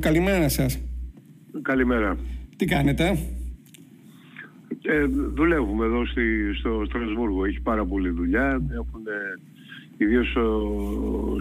Καλημέρα 0.00 0.48
σας. 0.48 0.78
Καλημέρα. 1.62 2.16
Τι 2.56 2.64
κάνετε; 2.64 3.18
Ε, 4.82 5.04
δουλεύουμε 5.34 5.84
εδώ 5.84 6.06
στη, 6.06 6.22
στο 6.58 6.82
Στρασβούργο. 6.86 7.44
Έχει 7.44 7.60
πάρα 7.60 7.84
πολλή 7.84 8.08
δουλειά. 8.08 8.62
Έχουν, 8.70 9.02
ιδίως 9.96 10.36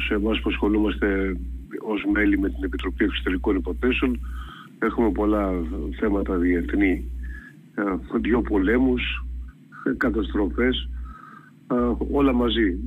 σε 0.07 0.13
εμάς 0.13 0.41
που 0.41 0.49
ασχολούμαστε 0.49 1.37
ως 1.81 2.05
μέλη 2.13 2.39
με 2.39 2.49
την 2.49 2.63
Επιτροπή 2.63 3.03
Εξωτερικών 3.03 3.55
Υποθέσεων 3.55 4.19
έχουμε 4.79 5.11
πολλά 5.11 5.51
θέματα 5.99 6.35
διεθνή. 6.35 7.11
Ε, 7.75 8.17
δύο 8.19 8.41
πολέμους, 8.41 9.25
καταστροφές, 9.97 10.89
ε, 11.71 11.75
όλα 12.11 12.33
μαζί. 12.33 12.77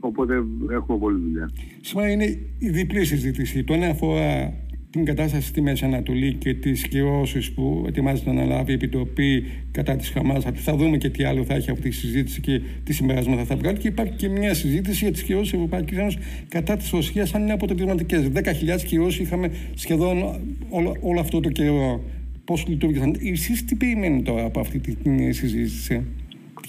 Οπότε 0.00 0.34
έχουμε 0.70 0.98
πολλή 0.98 1.20
δουλειά. 1.20 1.50
Σήμερα 1.80 2.10
είναι 2.10 2.24
η 2.58 2.68
διπλή 2.68 3.04
συζήτηση. 3.04 3.64
Το 3.64 3.74
ένα 3.74 3.86
αφορά 3.86 4.52
την 4.96 5.04
κατάσταση 5.04 5.46
στη 5.46 5.60
Μέση 5.60 5.84
Ανατολή 5.84 6.34
και 6.34 6.54
τις 6.54 6.88
κυρώσεις 6.88 7.52
που 7.52 7.84
ετοιμάζεται 7.88 8.32
να 8.32 8.42
αναλάβει 8.42 8.70
η 8.70 8.74
Επιτροπή 8.74 9.44
κατά 9.70 9.96
της 9.96 10.08
Χαμάς. 10.08 10.44
Θα 10.54 10.76
δούμε 10.76 10.96
και 10.96 11.10
τι 11.10 11.24
άλλο 11.24 11.44
θα 11.44 11.54
έχει 11.54 11.70
αυτή 11.70 11.88
η 11.88 11.90
συζήτηση 11.90 12.40
και 12.40 12.60
τι 12.84 12.92
συμπεράσματα 12.92 13.44
θα 13.44 13.56
βγάλει. 13.56 13.78
Και 13.78 13.88
υπάρχει 13.88 14.12
και 14.12 14.28
μια 14.28 14.54
συζήτηση 14.54 15.04
για 15.04 15.12
τις 15.12 15.22
κυρώσεις 15.22 15.50
της 15.50 15.58
Ευρωπαϊκής 15.58 15.98
Ένωσης 15.98 16.20
κατά 16.48 16.76
της 16.76 16.90
Ρωσίας, 16.90 17.34
αν 17.34 17.42
είναι 17.42 17.52
αποτελεσματικές. 17.52 18.28
10.000 18.28 18.84
κυρώσεις 18.86 19.20
είχαμε 19.20 19.50
σχεδόν 19.74 20.40
όλο, 20.68 20.96
όλο 21.00 21.20
αυτό 21.20 21.40
το 21.40 21.48
καιρό. 21.48 22.02
Πώς 22.44 22.66
λειτουργήσαν. 22.68 23.16
Εσείς 23.32 23.64
τι 23.64 23.74
περιμένετε 23.74 24.22
τώρα 24.22 24.44
από 24.44 24.60
αυτή 24.60 24.78
τη 24.78 25.32
συζήτηση; 25.32 26.02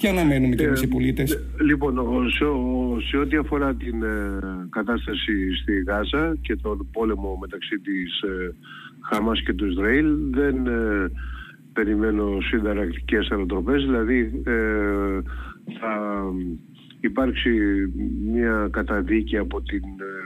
Τι 0.00 0.08
αναμένουμε 0.08 0.54
και 0.54 0.64
εμείς 0.64 0.82
οι 0.82 0.88
πολίτες; 0.88 1.32
Ε, 1.32 1.62
λοιπόν, 1.62 1.94
σε, 2.30 2.44
σε 3.08 3.16
ό,τι 3.16 3.36
αφορά 3.36 3.74
την 3.74 4.02
ε, 4.02 4.38
κατάσταση 4.70 5.54
στη 5.62 5.82
Γάζα 5.86 6.36
και 6.40 6.56
τον 6.56 6.88
πόλεμο 6.92 7.38
μεταξύ 7.40 7.78
της 7.78 8.20
ε, 8.20 8.54
Χαμάς 9.00 9.42
και 9.42 9.52
του 9.52 9.66
Ισραήλ 9.66 10.06
δεν 10.30 10.56
περιμένω 11.72 12.40
συνταρακτικές 12.40 13.28
ανατροπές, 13.28 13.84
δηλαδή 13.84 14.42
θα 15.80 16.22
υπάρξει 17.00 17.50
μια 18.32 18.68
καταδίκη 18.70 19.36
από 19.36 19.62
την 19.62 19.82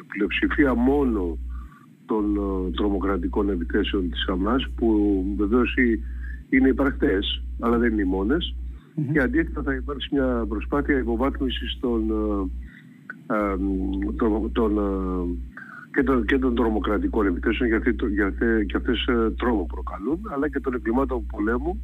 πλειοψηφία 0.08 0.74
μόνο 0.74 1.38
των 2.06 2.34
τρομοκρατικών 2.76 3.50
επιθέσεων 3.50 4.10
της 4.10 4.24
Χαμάς 4.26 4.66
που 4.76 5.24
βεβαίως 5.36 5.74
είναι 6.48 6.68
υπαρκτές 6.68 7.42
αλλά 7.60 7.78
δεν 7.78 7.92
είναι 7.92 8.02
οι 8.02 8.04
μόνες 8.04 8.54
και 9.12 9.20
αντίθετα 9.20 9.62
θα 9.62 9.74
υπάρξει 9.74 10.08
μια 10.12 10.44
προσπάθεια 10.48 10.98
υποβάθμισης 10.98 11.78
των, 11.80 12.10
ε, 13.26 13.34
ε, 13.34 13.56
των, 14.52 14.78
ε, 14.78 15.36
και, 15.92 16.02
των, 16.02 16.26
και 16.26 16.38
των 16.38 16.54
τρομοκρατικών 16.54 17.26
επιθέσεων 17.26 17.68
γιατί 17.68 17.96
για, 18.10 18.34
και 18.66 18.76
αυτές 18.76 19.04
τρόμο 19.36 19.66
προκαλούν 19.66 20.20
αλλά 20.34 20.48
και 20.48 20.60
των 20.60 20.74
εγκλημάτων 20.74 21.26
πολέμου 21.26 21.80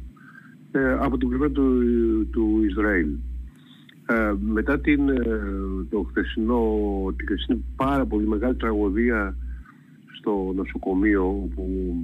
από 0.99 1.17
την 1.17 1.27
πλευρά 1.27 1.49
του, 1.49 1.83
του 2.31 2.61
Ισραήλ. 2.69 3.07
μετά 4.39 4.79
την, 4.79 4.99
το 5.89 6.05
χθεσινό, 6.09 6.63
την 7.15 7.27
χθεσινή 7.27 7.63
πάρα 7.75 8.05
πολύ 8.05 8.27
μεγάλη 8.27 8.55
τραγωδία 8.55 9.35
στο 10.19 10.53
νοσοκομείο 10.55 11.49
που 11.55 11.95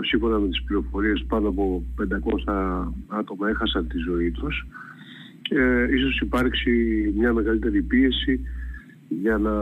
σύμφωνα 0.00 0.38
με 0.38 0.48
τις 0.48 0.62
πληροφορίες 0.62 1.24
πάνω 1.28 1.48
από 1.48 1.82
500 2.46 2.86
άτομα 3.08 3.48
έχασαν 3.48 3.88
τη 3.88 3.98
ζωή 3.98 4.30
τους 4.30 4.66
ε, 5.50 5.94
ίσως 5.94 6.20
υπάρξει 6.20 6.70
μια 7.16 7.32
μεγαλύτερη 7.32 7.82
πίεση 7.82 8.40
για 9.08 9.38
να 9.38 9.52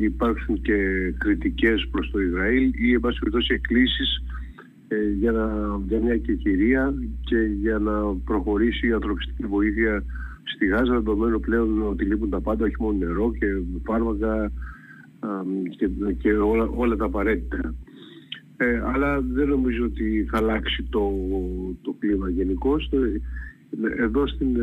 υπάρξουν 0.00 0.60
και 0.60 0.76
κριτικές 1.18 1.88
προς 1.90 2.10
το 2.10 2.20
Ισραήλ 2.20 2.70
ή 2.74 2.92
εν 2.92 3.00
πάση 3.00 3.18
περιπτώσει 3.18 3.54
εκκλήσεις 3.54 4.22
ε, 4.88 4.96
για, 5.18 5.32
για 5.88 6.00
μια 6.00 6.16
κεχηρία 6.16 6.94
και 7.20 7.36
για 7.36 7.78
να 7.78 8.14
προχωρήσει 8.24 8.86
η 8.86 8.92
ανθρωπιστική 8.92 9.46
βοήθεια 9.46 10.04
στη 10.42 10.66
Γάζα 10.66 10.92
δεδομένου 10.92 11.40
πλέον 11.40 11.82
ότι 11.82 12.04
λείπουν 12.04 12.30
τα 12.30 12.40
πάντα 12.40 12.64
όχι 12.64 12.76
μόνο 12.78 12.98
νερό 12.98 13.32
και 13.38 13.46
φάρμακα 13.84 14.52
και, 15.76 15.88
και 16.18 16.32
όλα, 16.32 16.68
όλα 16.74 16.96
τα 16.96 17.04
απαραίτητα. 17.04 17.74
Ε, 18.62 18.82
αλλά 18.92 19.20
δεν 19.20 19.48
νομίζω 19.48 19.84
ότι 19.84 20.26
θα 20.30 20.38
αλλάξει 20.38 20.86
το, 20.90 21.12
το 21.82 21.94
κλίμα 21.98 22.28
γενικώ. 22.28 22.76
Εδώ 23.98 24.26
στην 24.26 24.56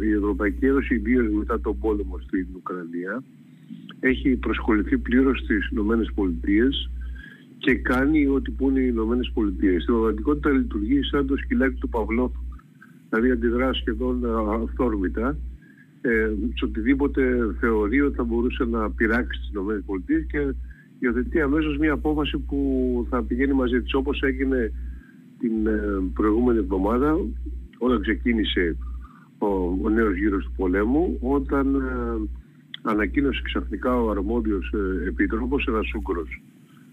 η 0.00 0.12
Ευρωπαϊκή 0.12 0.66
Ένωση, 0.66 0.94
ιδίως 0.94 1.32
μετά 1.32 1.60
τον 1.60 1.78
πόλεμο 1.78 2.18
στην 2.18 2.46
Ουκρανία, 2.56 3.22
έχει 4.00 4.36
προσχοληθεί 4.36 4.98
πλήρως 4.98 5.38
στις 5.38 5.68
Ηνωμένες 5.70 6.10
Πολιτείες 6.14 6.90
και 7.58 7.74
κάνει 7.74 8.26
ό,τι 8.26 8.50
πούνε 8.50 8.80
οι 8.80 8.88
Ηνωμένες 8.90 9.30
Πολιτείες. 9.34 9.82
Στην 9.82 9.94
πραγματικότητα 9.94 10.50
λειτουργεί 10.50 11.02
σαν 11.02 11.26
το 11.26 11.36
σκυλάκι 11.36 11.80
του 11.80 11.88
Παυλόφ, 11.88 12.32
δηλαδή 13.08 13.30
αντιδρά 13.30 13.72
σχεδόν 13.72 14.24
αυθόρμητα 14.62 15.36
ε, 16.00 16.30
σε 16.54 16.64
οτιδήποτε 16.64 17.54
θεωρεί 17.60 18.00
ότι 18.00 18.16
θα 18.16 18.24
μπορούσε 18.24 18.64
να 18.64 18.90
πειράξει 18.90 19.40
τις 19.40 19.48
ΗΠΑ 19.48 20.20
και 20.28 20.54
υιοθετεί 20.98 21.40
αμέσως 21.40 21.78
μια 21.78 21.92
απόφαση 21.92 22.38
που 22.38 23.06
θα 23.10 23.22
πηγαίνει 23.22 23.52
μαζί 23.52 23.82
της 23.82 23.94
όπως 23.94 24.22
έγινε 24.22 24.72
την 25.38 25.66
ε, 25.66 25.80
προηγούμενη 26.14 26.58
εβδομάδα 26.58 27.16
όταν 27.78 28.00
ξεκίνησε 28.00 28.76
ο, 29.38 29.46
ο 29.82 29.88
νέος 29.88 30.16
γύρος 30.16 30.44
του 30.44 30.52
πολέμου 30.56 31.18
όταν 31.20 31.74
ε, 31.74 32.28
ανακοίνωσε 32.82 33.40
ξαφνικά 33.44 34.02
ο 34.02 34.10
αρμόδιος 34.10 34.72
ε, 34.72 35.08
επίτροπος, 35.08 35.66
ένας 35.66 35.94
Ούγκρος 35.94 36.42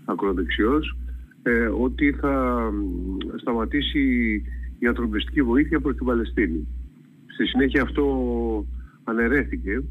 ακροδεξιός, 0.06 0.96
ε, 1.44 1.66
ότι 1.66 2.12
θα 2.12 2.64
σταματήσει 3.36 4.34
η 4.80 4.88
ανθρωπιστική 4.88 5.42
βοήθεια 5.42 5.80
προς 5.80 5.96
την 5.96 6.06
Παλαιστίνη. 6.06 6.68
Στη 7.34 7.46
συνέχεια 7.46 7.82
αυτό 7.82 8.06
αναιρέθηκε 9.04 9.84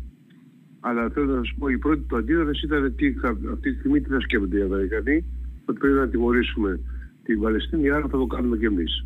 αλλά 0.81 1.11
θέλω 1.11 1.35
να 1.35 1.43
σου 1.43 1.55
πω, 1.59 1.69
η 1.69 1.79
πρώτη 1.79 2.03
του 2.09 2.17
αντίδραση 2.17 2.67
ήταν 2.67 2.95
τι, 2.95 3.15
αυτή 3.53 3.73
τη 3.73 3.79
στιγμή 3.79 4.01
τι 4.01 4.09
θα 4.09 4.21
σκέφτονται 4.21 4.59
οι 4.59 4.63
Αμερικανοί, 4.63 5.25
ότι 5.65 5.79
πρέπει 5.79 5.95
να 5.95 6.09
τιμωρήσουμε 6.09 6.81
την 7.23 7.41
Παλαιστίνη, 7.41 7.91
άρα 7.91 8.09
θα 8.09 8.19
το 8.19 8.27
κάνουμε 8.27 8.57
κι 8.57 8.65
εμείς. 8.65 9.05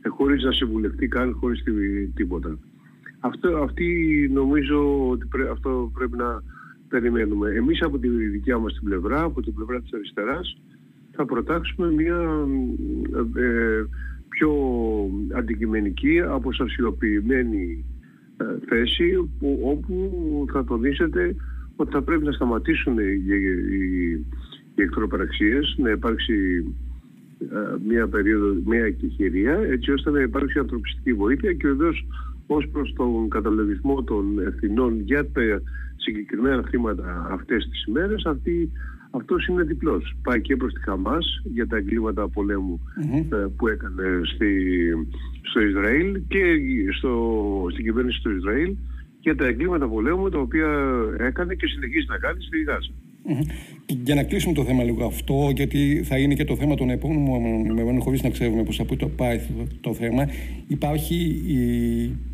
Ε, 0.00 0.08
χωρίς 0.08 0.42
να 0.42 0.52
συμβουλευτεί 0.52 1.08
καν, 1.08 1.32
χωρίς 1.32 1.62
τίποτα. 2.14 2.58
Αυτό, 3.20 3.56
αυτή 3.56 3.86
νομίζω 4.32 5.08
ότι 5.08 5.26
αυτό 5.50 5.90
πρέπει 5.94 6.16
να 6.16 6.42
περιμένουμε. 6.88 7.50
Εμείς 7.50 7.82
από 7.82 7.98
τη 7.98 8.08
δικιά 8.08 8.58
μας 8.58 8.72
την 8.72 8.82
πλευρά, 8.84 9.22
από 9.22 9.42
την 9.42 9.54
πλευρά 9.54 9.80
της 9.80 9.92
αριστεράς, 9.92 10.60
θα 11.10 11.24
προτάξουμε 11.24 11.92
μια 11.92 12.46
ε, 13.36 13.84
πιο 14.28 14.52
αντικειμενική, 15.32 16.20
αποσασιοποιημένη 16.20 17.84
ε, 17.84 17.97
θέση 18.68 19.30
που, 19.38 19.60
όπου 19.62 20.46
θα 20.52 20.64
τονίσετε 20.64 21.34
ότι 21.76 21.90
θα 21.90 22.02
πρέπει 22.02 22.24
να 22.24 22.32
σταματήσουν 22.32 22.98
οι, 22.98 23.22
οι, 23.26 24.10
οι 24.74 24.82
εχθροπραξίες, 24.82 25.74
να 25.78 25.90
υπάρξει 25.90 26.64
ε, 27.40 27.46
μια 27.88 28.08
περίοδο, 28.08 28.60
μια 28.64 28.84
εκεχηρία 28.84 29.58
έτσι 29.70 29.90
ώστε 29.90 30.10
να 30.10 30.20
υπάρξει 30.20 30.58
ανθρωπιστική 30.58 31.12
βοήθεια 31.12 31.52
και 31.52 31.66
βεβαίως 31.68 32.06
ως 32.46 32.68
προς 32.72 32.92
τον 32.96 33.28
καταλογισμό 33.28 34.02
των 34.02 34.46
ευθυνών 34.46 35.00
για 35.00 35.30
τα 35.32 35.42
συγκεκριμένα 35.96 36.62
θύματα 36.62 37.28
αυτές 37.30 37.68
τις 37.70 37.84
ημέρες 37.84 38.24
αυτή 38.26 38.70
αυτός 39.10 39.46
είναι 39.46 39.62
διπλός. 39.62 40.16
Πάει 40.22 40.40
και 40.40 40.56
προς 40.56 40.72
τη 40.72 40.80
Χαμάς 40.80 41.40
για 41.44 41.66
τα 41.66 41.76
εγκλήματα 41.76 42.22
ε, 42.22 43.46
που 43.56 43.68
έκανε 43.68 44.20
στη, 44.34 44.46
στο 45.50 45.60
Ισραήλ 45.60 46.20
και 46.28 46.42
στο, 46.98 47.12
στην 47.72 47.84
κυβέρνηση 47.84 48.22
του 48.22 48.36
Ισραήλ 48.36 48.74
για 49.20 49.36
τα 49.36 49.46
εγκλήματα 49.46 49.88
πολέμου 49.88 50.28
τα 50.28 50.38
οποία 50.38 50.68
έκανε 51.18 51.54
και 51.54 51.66
συνεχίζει 51.66 52.06
να 52.08 52.18
κάνει 52.18 52.42
στη 52.42 52.62
Γάζα. 52.62 52.92
Για 53.86 54.14
να 54.14 54.22
κλείσουμε 54.22 54.54
το 54.54 54.64
θέμα 54.64 54.82
λίγο 54.82 55.06
αυτό, 55.06 55.52
γιατί 55.54 56.02
θα 56.04 56.18
είναι 56.18 56.34
και 56.34 56.44
το 56.44 56.56
θέμα 56.56 56.74
των 56.74 56.90
επόμενων 56.90 57.64
ημερών, 57.64 58.00
χωρίς 58.00 58.22
να 58.22 58.30
ξέρουμε 58.30 58.62
πώς 58.62 58.76
θα 58.76 58.84
το 58.96 59.08
πάει 59.08 59.40
το, 59.80 59.94
θέμα. 59.94 60.28
Υπάρχει 60.68 61.14
η, 61.46 61.62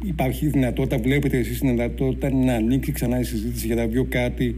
υπάρχει 0.04 0.46
δυνατότητα, 0.46 0.98
βλέπετε 0.98 1.38
εσείς 1.38 1.58
την 1.58 1.68
δυνατότητα 1.68 2.32
να 2.32 2.54
ανοίξει 2.54 2.92
ξανά 2.92 3.20
η 3.20 3.24
συζήτηση 3.24 3.66
για 3.66 3.74
να 3.74 3.86
βγει 3.86 4.04
κάτι 4.04 4.54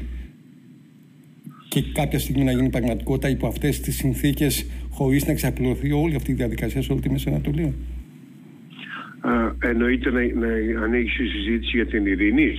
και 1.69 1.83
κάποια 1.93 2.19
στιγμή 2.19 2.45
να 2.45 2.53
γίνει 2.53 2.71
πραγματικότητα 2.71 3.29
υπό 3.29 3.47
αυτές 3.47 3.81
τις 3.81 3.97
συνθήκες, 3.97 4.67
χωρίς 4.91 5.27
να 5.27 5.33
εξαπλωθεί 5.33 5.93
όλη 5.93 6.15
αυτή 6.15 6.31
η 6.31 6.35
διαδικασία 6.35 6.83
σε 6.83 6.93
όλη 6.93 7.01
τη 7.01 7.11
Μέση 7.11 7.29
Ανατολή. 7.29 7.75
Εννοείται 9.59 10.11
να, 10.11 10.21
να 10.35 10.83
ανοίξει 10.83 11.25
η 11.25 11.27
συζήτηση 11.27 11.77
για 11.77 11.87
την 11.87 12.07
ειρήνη 12.07 12.55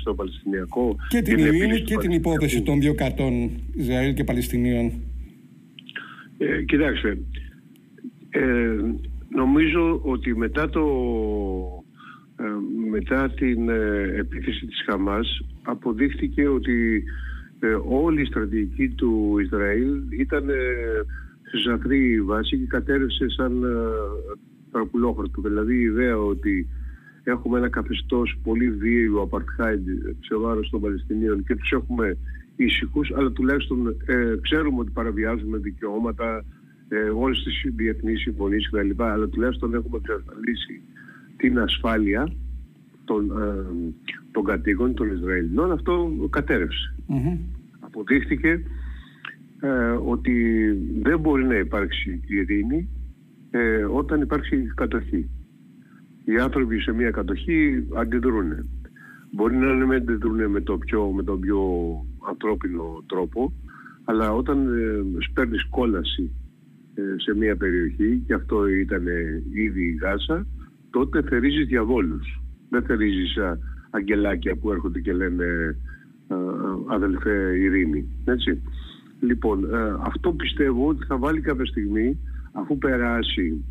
στο 0.00 0.14
Παλαιστινιακό. 0.14 0.96
Και 1.08 1.22
την 1.22 1.38
ειρήνη 1.38 1.80
και 1.80 1.96
την 1.96 2.10
υπόθεση 2.10 2.62
των 2.62 2.80
δύο 2.80 2.94
κατών 2.94 3.50
Ισραήλ 3.74 4.14
και 4.14 4.24
Παλαιστινίων. 4.24 4.92
Ε, 6.38 6.62
κοιτάξτε, 6.62 7.18
ε, 8.30 8.76
νομίζω 9.28 10.00
ότι 10.02 10.36
μετά, 10.36 10.68
το, 10.68 10.84
ε, 12.38 12.44
μετά 12.90 13.30
την 13.30 13.68
ε, 13.68 14.14
επίθεση 14.16 14.66
της 14.66 14.82
Χαμάς 14.86 15.40
αποδείχθηκε 15.62 16.48
ότι 16.48 17.02
ε, 17.60 17.76
όλη 17.88 18.20
η 18.20 18.24
στρατηγική 18.24 18.88
του 18.88 19.38
Ισραήλ 19.44 19.88
ήταν 20.10 20.48
ε, 20.48 20.54
σε 21.50 21.70
σαφρή 21.70 22.22
βάση 22.22 22.56
και 22.58 22.66
κατέρευσε 22.66 23.28
σαν 23.28 23.64
παραπουλόχορτο. 24.70 25.40
Δηλαδή 25.40 25.74
η 25.74 25.82
ιδέα 25.82 26.18
ότι 26.18 26.68
έχουμε 27.22 27.58
ένα 27.58 27.68
καθεστώς 27.68 28.38
πολύ 28.42 28.70
βίαιο 28.70 29.28
apartheid 29.30 30.14
σε 30.20 30.36
βάρος 30.36 30.70
των 30.70 30.80
Παλαιστινίων 30.80 31.44
και 31.44 31.56
τους 31.56 31.70
έχουμε 31.72 32.16
ήσυχους, 32.56 33.12
αλλά 33.16 33.30
τουλάχιστον 33.30 33.96
ε, 34.06 34.34
ξέρουμε 34.40 34.78
ότι 34.78 34.90
παραβιάζουμε 34.90 35.58
δικαιώματα, 35.58 36.44
ε, 36.88 36.96
όλες 36.96 37.42
τις 37.42 37.72
διεθνείς 37.74 38.20
συμφωνίες 38.20 38.70
κτλ. 38.70 39.02
Αλλά 39.02 39.28
τουλάχιστον 39.28 39.74
έχουμε 39.74 39.96
εξασφαλίσει 39.96 40.80
την 41.36 41.58
ασφάλεια 41.58 42.32
των, 43.04 43.30
ε, 43.30 43.64
των 44.32 44.44
κατοίκων 44.44 44.94
των 44.94 45.12
Ισραηλινών. 45.12 45.72
Αυτό 45.72 46.12
Αποδείχθηκε 47.80 48.62
ε, 49.60 49.68
ότι 50.04 50.32
δεν 51.02 51.20
μπορεί 51.20 51.44
να 51.44 51.54
υπάρξει 51.54 52.20
ειρήνη 52.26 52.88
ε, 53.50 53.84
όταν 53.84 54.20
υπάρξει 54.20 54.72
κατοχή. 54.74 55.30
Οι 56.24 56.38
άνθρωποι 56.38 56.80
σε 56.80 56.92
μια 56.92 57.10
κατοχή 57.10 57.86
αντιδρούν. 57.94 58.68
Μπορεί 59.30 59.56
να 59.56 59.74
μην 59.74 59.92
αντιδρούν 59.92 60.50
με, 60.50 60.60
το 60.60 60.78
πιο, 60.78 61.06
με 61.06 61.22
τον 61.22 61.40
πιο 61.40 61.60
ανθρώπινο 62.28 63.04
τρόπο, 63.06 63.52
αλλά 64.04 64.32
όταν 64.32 64.78
ε, 64.78 65.22
σπέρνεις 65.30 65.68
κόλαση 65.68 66.30
ε, 66.94 67.02
σε 67.16 67.34
μια 67.36 67.56
περιοχή, 67.56 68.22
και 68.26 68.34
αυτό 68.34 68.66
ήταν 68.66 69.06
ήδη 69.52 69.82
η 69.82 69.98
Γάσα, 70.00 70.46
τότε 70.90 71.22
θερίζεις 71.22 71.66
διαβόλους. 71.66 72.42
Δεν 72.68 72.82
θερίζεις 72.82 73.38
αγγελάκια 73.90 74.56
που 74.56 74.72
έρχονται 74.72 75.00
και 75.00 75.12
λένε 75.12 75.76
αδελφέ 76.86 77.56
ειρήνη. 77.56 78.08
Έτσι. 78.24 78.62
Λοιπόν, 79.20 79.68
αυτό 80.02 80.32
πιστεύω 80.32 80.88
ότι 80.88 81.04
θα 81.04 81.16
βάλει 81.16 81.40
κάποια 81.40 81.66
στιγμή 81.66 82.18
αφού 82.52 82.78
περάσει 82.78 83.64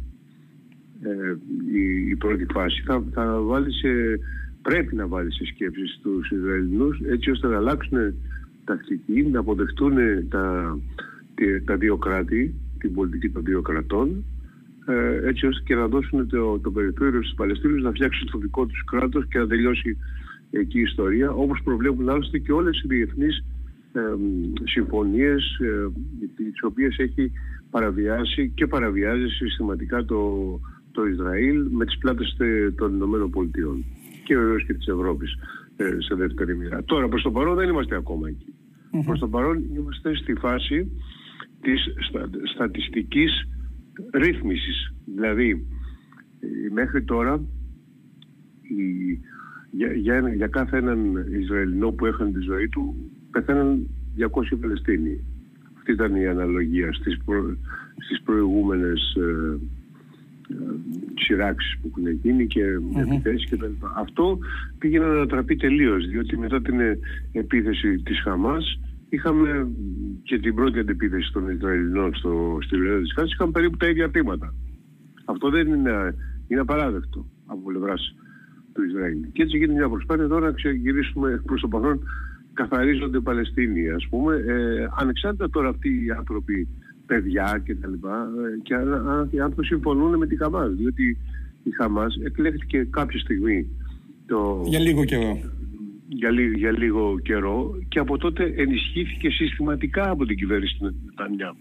ε, 1.02 1.36
η, 1.78 2.10
η, 2.10 2.16
πρώτη 2.16 2.46
φάση 2.54 2.84
θα, 2.86 3.04
θα 3.14 3.42
βάλει 3.42 3.74
σε, 3.74 3.90
πρέπει 4.62 4.96
να 4.96 5.08
βάλει 5.08 5.34
σε 5.34 5.46
σκέψεις 5.46 6.00
τους 6.02 6.32
Ισραηλινούς 6.32 7.00
έτσι 7.00 7.30
ώστε 7.30 7.48
να 7.48 7.58
αλλάξουν 7.58 7.98
τακτική, 8.64 9.22
να 9.22 9.40
αποδεχτούν 9.40 9.96
τα, 10.30 10.78
τα 11.66 11.78
δύο 11.78 11.98
κράτη, 11.98 12.56
την 12.78 12.94
πολιτική 12.94 13.30
των 13.30 13.44
δύο 13.44 13.62
κρατών 13.62 14.24
ε, 14.86 15.28
έτσι 15.28 15.46
ώστε 15.46 15.64
και 15.66 15.76
να 15.76 15.88
δώσουν 15.88 16.28
το, 16.28 16.60
το 16.60 16.72
περιθώριο 16.72 17.24
στους 17.24 17.36
Παλαιστίνους 17.36 17.82
να 17.82 17.92
φτιάξουν 17.92 18.32
το 18.32 18.38
δικό 18.38 18.66
τους 18.66 18.84
κράτος 18.84 19.28
και 19.28 19.38
να 19.38 19.48
τελειώσει 19.48 19.98
εκεί 20.52 20.78
η 20.78 20.82
ιστορία 20.82 21.32
όπως 21.32 21.62
προβλέπουν 21.64 22.10
άλλωστε 22.10 22.38
και 22.38 22.52
όλες 22.52 22.82
οι 22.82 22.88
διεθνείς 22.88 23.44
ε, 23.94 24.02
συμφωνίες 24.64 25.60
ε, 25.60 25.90
τις 26.36 26.64
οποίες 26.64 26.98
έχει 26.98 27.32
παραβιάσει 27.70 28.52
και 28.56 28.68
παραβιάζει 28.68 29.28
συστηματικά 29.28 30.06
το, 30.06 30.60
το 30.92 31.06
Ισραήλ 31.06 31.68
με 31.70 31.86
τις 31.86 31.98
πλάτες 31.98 32.38
των 32.76 32.94
Ηνωμένων 32.94 33.30
Πολιτειών 33.30 33.86
και 34.24 34.38
βεβαίως 34.38 34.66
και 34.66 34.74
της 34.74 34.88
Ευρώπης 34.88 35.36
ε, 35.76 35.98
σε 36.00 36.16
δεύτερη 36.16 36.58
μοίρα. 36.58 36.84
Τώρα 36.84 37.08
προς 37.08 37.22
το 37.22 37.32
παρόν 37.32 37.56
δεν 37.56 37.70
είμαστε 37.70 37.96
ακόμα 37.96 38.28
εκεί. 38.28 38.54
Mm-hmm. 38.92 39.02
Προς 39.06 39.20
το 39.20 39.28
παρόν 39.28 39.64
είμαστε 39.76 40.16
στη 40.16 40.34
φάση 40.34 40.92
της 41.62 41.82
στα, 42.08 42.30
στατιστικής 42.54 43.32
ρύθμισης. 44.14 44.94
Δηλαδή 45.06 45.68
ε, 46.40 46.48
μέχρι 46.72 47.04
τώρα 47.04 47.42
η, 48.62 49.20
για, 49.72 49.94
για, 49.94 50.34
για 50.36 50.48
κάθε 50.48 50.78
έναν 50.78 51.26
Ισραηλινό 51.40 51.92
που 51.92 52.06
έχανε 52.06 52.32
τη 52.32 52.40
ζωή 52.40 52.70
του 52.70 53.12
πεθαίναν 53.32 53.88
200 54.18 54.58
Παλαιστίνοι. 54.62 55.24
Αυτή 55.90 56.04
ήταν 56.04 56.22
η 56.22 56.28
αναλογία 56.28 56.94
στις, 56.94 57.18
προ, 57.26 57.58
στις 57.98 58.22
προηγούμενες 58.22 59.16
ε, 59.16 59.58
ε, 60.50 60.56
σειράξεις 61.16 61.78
που 61.82 61.88
έχουν 61.88 62.20
γίνει 62.22 62.48
και 62.48 62.62
mm-hmm. 62.64 63.02
επιθέσεις 63.02 63.50
και 63.50 63.58
τα 63.58 63.68
λοιπά. 63.68 63.94
Αυτό 63.98 64.40
πήγε 64.80 65.00
να 65.00 65.06
ανατραπεί 65.06 65.56
τελείως, 65.56 66.08
διότι 66.08 66.38
μετά 66.38 66.62
την 66.62 66.80
ε, 66.80 67.00
επίθεση 67.32 68.02
της 68.04 68.22
Χαμάς 68.22 68.80
είχαμε 69.10 69.68
και 70.24 70.40
την 70.40 70.56
πρώτη 70.56 70.80
αντεπίθεση 70.80 71.32
των 71.32 71.50
Ισραηλινών 71.50 72.16
στο, 72.16 72.58
στη 72.62 72.76
Βουλή 72.78 73.02
της 73.02 73.14
Χάσης, 73.14 73.34
είχαμε 73.34 73.52
περίπου 73.52 73.78
τα 73.78 73.88
ίδια 73.88 74.10
θύματα. 74.10 74.54
Αυτό 75.26 75.50
δεν 75.50 75.68
είναι, 75.68 76.16
είναι 76.48 76.62
απαράδεκτο 76.62 77.26
από 77.46 77.62
πλευράς 77.62 78.16
του 78.74 78.84
Ισραήλ. 78.84 79.18
Και 79.32 79.42
έτσι 79.42 79.58
γίνεται 79.58 79.78
μια 79.78 79.90
προσπάθεια 79.90 80.28
τώρα 80.28 80.46
να 80.46 80.52
ξεκινήσουμε 80.52 81.42
προς 81.46 81.62
το 81.62 81.68
παρόν 81.68 82.00
καθαρίζονται 82.62 83.18
οι 83.18 83.22
Παλαιστίνοι, 83.22 83.90
ας 83.90 84.08
πούμε, 84.10 84.36
ε, 84.36 84.88
ανεξάρτητα 85.02 85.50
τώρα 85.50 85.70
αυτοί 85.70 85.90
οι 86.06 86.12
άνθρωποι, 86.18 86.68
παιδιά 87.06 87.62
και 87.66 87.76
τα 87.76 87.88
λοιπά, 87.88 88.28
ε, 88.46 88.60
και 88.62 88.74
αν 88.76 89.30
οι 89.32 89.40
άνθρωποι 89.40 89.66
συμφωνούν 89.66 90.18
με 90.18 90.28
τη 90.28 90.36
Χαμάς, 90.38 90.72
διότι 90.72 91.18
η 91.64 91.72
Χαμάς 91.72 92.20
εκλέχθηκε 92.26 92.88
κάποια 92.90 93.20
στιγμή 93.20 93.68
το... 94.28 94.64
Για 94.66 94.80
λίγο 94.80 95.04
καιρό. 95.06 95.40
Για, 96.08 96.30
για 96.56 96.72
λίγο 96.72 97.20
καιρό 97.20 97.80
και 97.88 98.00
από 98.00 98.18
τότε 98.18 98.54
ενισχύθηκε 98.56 99.30
συστηματικά 99.30 100.10
από 100.10 100.26
την 100.26 100.38
κυβέρνηση 100.38 100.78
του 100.80 100.96
Νετανιάχου. 101.06 101.58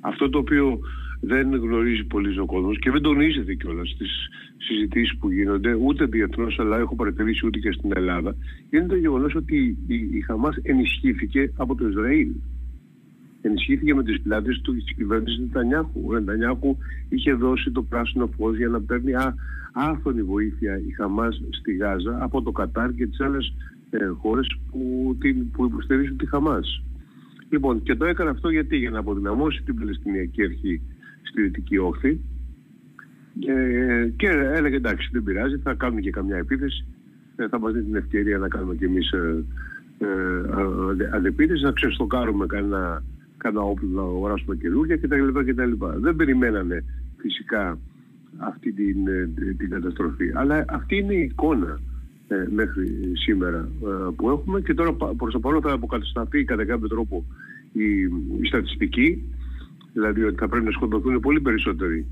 Αυτό 0.00 0.28
το 0.28 0.38
οποίο 0.38 0.78
δεν 1.20 1.54
γνωρίζει 1.54 2.04
πολύς 2.04 2.38
ο 2.38 2.46
κόσμος 2.46 2.78
και 2.78 2.90
δεν 2.90 3.02
τονίζεται 3.02 3.54
κιόλας 3.54 3.88
στις 3.88 4.28
συζητήσεις 4.58 5.16
που 5.18 5.30
γίνονται 5.30 5.74
ούτε 5.74 6.04
διεθνώ, 6.04 6.46
αλλά 6.56 6.78
έχω 6.78 6.94
παρατηρήσει 6.94 7.46
ούτε 7.46 7.58
και 7.58 7.72
στην 7.72 7.90
Ελλάδα. 7.94 8.36
Είναι 8.70 8.86
το 8.86 8.96
γεγονός 8.96 9.34
ότι 9.34 9.76
η, 9.86 9.94
η 9.94 10.20
Χαμάς 10.20 10.56
ενισχύθηκε 10.62 11.52
από 11.56 11.74
το 11.74 11.88
Ισραήλ. 11.88 12.28
Ενισχύθηκε 13.40 13.94
με 13.94 14.02
τις 14.02 14.20
πλάτες 14.20 14.60
του 14.60 14.74
της 14.74 14.94
κυβέρνησης 14.94 15.38
Νετανιάχου. 15.38 16.00
Ο 16.06 16.12
Νετανιάχου 16.12 16.76
είχε 17.08 17.32
δώσει 17.32 17.70
το 17.70 17.82
πράσινο 17.82 18.26
φως 18.36 18.56
για 18.56 18.68
να 18.68 18.80
παίρνει 18.80 19.14
α, 19.14 19.34
άφθονη 19.72 20.22
βοήθεια 20.22 20.80
η 20.88 20.90
Χαμάς 20.90 21.42
στη 21.50 21.74
Γάζα 21.74 22.18
από 22.20 22.42
το 22.42 22.50
Κατάρ 22.50 22.94
και 22.94 23.06
τις 23.06 23.20
άλλες 23.20 23.54
ε, 23.90 24.06
χώρες 24.06 24.58
που, 24.70 25.16
που 25.52 25.64
υποστηρίζουν 25.64 26.16
τη 26.16 26.26
Χαμάς. 26.26 26.82
Λοιπόν, 27.50 27.82
και 27.82 27.94
το 27.94 28.04
έκανε 28.04 28.30
αυτό 28.30 28.48
γιατί, 28.48 28.76
για 28.76 28.90
να 28.90 28.98
αποδυναμώσει 28.98 29.62
την 29.62 29.74
Παλαιστινιακή 29.74 30.42
Αρχή 30.42 30.80
στη 31.22 31.42
Δυτική 31.42 31.78
Όχθη 31.78 32.20
ε, 33.46 34.08
και 34.16 34.26
έλεγε 34.28 34.76
εντάξει 34.76 35.08
δεν 35.12 35.22
πειράζει, 35.22 35.56
θα 35.56 35.74
κάνουμε 35.74 36.00
και 36.00 36.10
καμιά 36.10 36.36
επίθεση, 36.36 36.84
ε, 37.36 37.48
θα 37.48 37.58
μας 37.58 37.72
δίνει 37.72 37.84
την 37.84 37.94
ευκαιρία 37.94 38.38
να 38.38 38.48
κάνουμε 38.48 38.74
και 38.74 38.84
εμείς 38.84 39.10
ε, 39.12 39.44
ε, 39.98 41.08
αντεπίθεση, 41.12 41.62
να 41.62 41.72
ξεστοκάρουμε 41.72 42.46
κανένα, 42.46 43.02
κανένα 43.36 43.62
όπλο 43.62 43.88
να 43.88 44.02
αγοράσουμε 44.02 44.56
καινούργια 44.56 44.96
κτλ. 44.96 45.28
κτλ. 45.32 45.72
Δεν 46.00 46.16
περιμένανε 46.16 46.84
φυσικά 47.16 47.78
αυτή 48.36 48.72
την, 48.72 49.08
ε, 49.08 49.30
την 49.56 49.70
καταστροφή. 49.70 50.30
Αλλά 50.34 50.64
αυτή 50.68 50.96
είναι 50.96 51.14
η 51.14 51.22
εικόνα 51.22 51.80
ε, 52.28 52.46
μέχρι 52.50 53.12
σήμερα 53.14 53.68
ε, 53.82 54.10
που 54.16 54.28
έχουμε 54.28 54.60
και 54.60 54.74
τώρα 54.74 54.92
προς 54.92 55.32
το 55.32 55.40
παρόν 55.40 55.60
θα 55.60 55.72
αποκατασταθεί 55.72 56.44
κατά 56.44 56.64
κάποιο 56.64 56.88
τρόπο 56.88 57.24
η, 57.72 58.00
η 58.40 58.46
στατιστική 58.46 59.22
δηλαδή 59.92 60.22
ότι 60.22 60.36
θα 60.38 60.48
πρέπει 60.48 60.64
να 60.64 60.70
σκοτωθούν 60.70 61.20
πολύ 61.20 61.40
περισσότεροι 61.40 62.06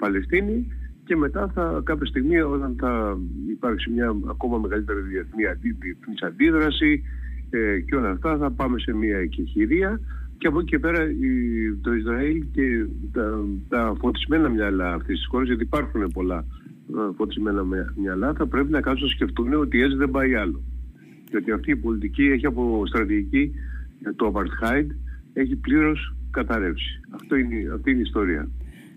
Παλαιστίνοι 0.00 0.66
και 1.04 1.16
μετά 1.16 1.50
θα, 1.54 1.80
κάποια 1.84 2.06
στιγμή 2.06 2.40
όταν 2.40 2.76
θα 2.78 3.18
υπάρξει 3.50 3.90
μια 3.90 4.16
ακόμα 4.28 4.58
μεγαλύτερη 4.58 5.00
διεθνή 5.00 5.42
αντίδραση 6.26 7.02
ε, 7.50 7.80
και 7.80 7.96
όλα 7.96 8.10
αυτά 8.10 8.36
θα 8.36 8.50
πάμε 8.50 8.78
σε 8.78 8.92
μια 8.92 9.18
εκεχηρία 9.18 10.00
και 10.38 10.46
από 10.46 10.58
εκεί 10.58 10.68
και 10.68 10.78
πέρα 10.78 11.06
το 11.80 11.92
Ισραήλ 11.92 12.44
και 12.52 12.86
τα, 13.12 13.44
τα 13.68 13.94
φωτισμένα 13.98 14.48
μυαλά 14.48 14.92
αυτής 14.92 15.16
της 15.16 15.26
χώρας 15.26 15.46
γιατί 15.46 15.62
υπάρχουν 15.62 16.10
πολλά 16.12 16.44
ε, 16.88 17.14
φωτισμένα 17.16 17.64
μυαλά 17.96 18.32
θα 18.32 18.46
πρέπει 18.46 18.70
να 18.70 18.80
κάτσουν 18.80 19.06
να 19.06 19.12
σκεφτούν 19.12 19.54
ότι 19.54 19.82
έτσι 19.82 19.96
δεν 19.96 20.10
πάει 20.10 20.34
άλλο. 20.34 20.62
Γιατί 21.30 21.50
αυτή 21.50 21.70
η 21.70 21.76
πολιτική 21.76 22.22
έχει 22.22 22.46
από 22.46 22.86
στρατηγική 22.86 23.52
το 24.16 24.32
apartheid 24.34 24.86
έχει 25.32 25.56
πλήρως 25.56 26.14
καταρρεύσει. 26.30 27.00
Αυτό 27.10 27.36
είναι, 27.36 27.72
αυτή 27.74 27.90
είναι 27.90 27.98
η 27.98 28.02
ιστορία. 28.02 28.48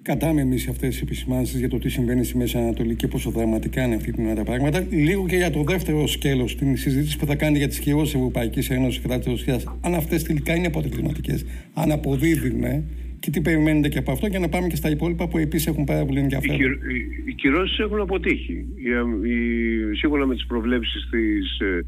Κατάμε 0.03 0.41
εμείς 0.41 0.67
αυτές 0.67 0.89
τις 0.89 1.01
επισημάνσεις 1.01 1.59
για 1.59 1.69
το 1.69 1.77
τι 1.77 1.89
συμβαίνει 1.89 2.23
στη 2.23 2.37
Μέση 2.37 2.57
Ανατολή 2.57 2.95
και 2.95 3.07
πόσο 3.07 3.29
δραματικά 3.29 3.85
είναι 3.85 3.95
αυτή 3.95 4.11
την 4.11 4.25
ώρα 4.25 4.35
τα 4.35 4.43
πράγματα. 4.43 4.85
Λίγο 4.89 5.25
και 5.25 5.35
για 5.35 5.51
το 5.51 5.63
δεύτερο 5.63 6.07
σκέλος, 6.07 6.55
την 6.55 6.77
συζήτηση 6.77 7.17
που 7.17 7.25
θα 7.25 7.35
κάνει 7.35 7.57
για 7.57 7.67
τις 7.67 7.79
κυρώσεις 7.79 8.13
Ευρωπαϊκής 8.13 8.69
Ένωσης 8.69 9.01
κατά 9.01 9.17
της 9.17 9.27
Ρωσίας. 9.27 9.77
Αν 9.81 9.93
αυτές 9.93 10.23
τελικά 10.23 10.55
είναι 10.55 10.67
αποτελεσματικές, 10.67 11.45
αν 11.73 11.91
αποδίδουν 11.91 12.63
και 13.19 13.29
τι 13.29 13.41
περιμένετε 13.41 13.89
και 13.89 13.97
από 13.97 14.11
αυτό, 14.11 14.27
για 14.27 14.39
να 14.39 14.49
πάμε 14.49 14.67
και 14.67 14.75
στα 14.75 14.89
υπόλοιπα 14.89 15.27
που 15.27 15.37
επίσης 15.37 15.67
έχουν 15.67 15.83
πάρα 15.83 16.05
πολύ 16.05 16.19
ενδιαφέρον. 16.19 16.59
Οι, 16.59 16.63
οι, 16.63 17.23
οι 17.25 17.33
κυρώσεις 17.33 17.79
έχουν 17.79 17.99
αποτύχει. 17.99 18.65
σύμφωνα 19.91 20.25
με 20.25 20.33
τις 20.33 20.45
προβλέψεις 20.45 21.07
της 21.09 21.59
ε, 21.59 21.85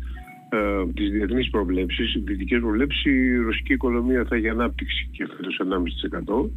ε, 0.49 0.91
τις 0.93 1.09
διεθνείς 1.11 1.49
προβλέψεις, 1.49 2.15
οι 2.15 2.19
δυτικές 2.19 2.59
προβλέψεις, 2.59 3.05
η 3.05 3.35
ρωσική 3.35 3.73
οικονομία 3.73 4.25
θα 4.29 4.35
έχει 4.35 4.49
ανάπτυξη 4.49 5.09
και 5.11 5.27
φέτος 5.37 5.59
1,5% 5.59 6.49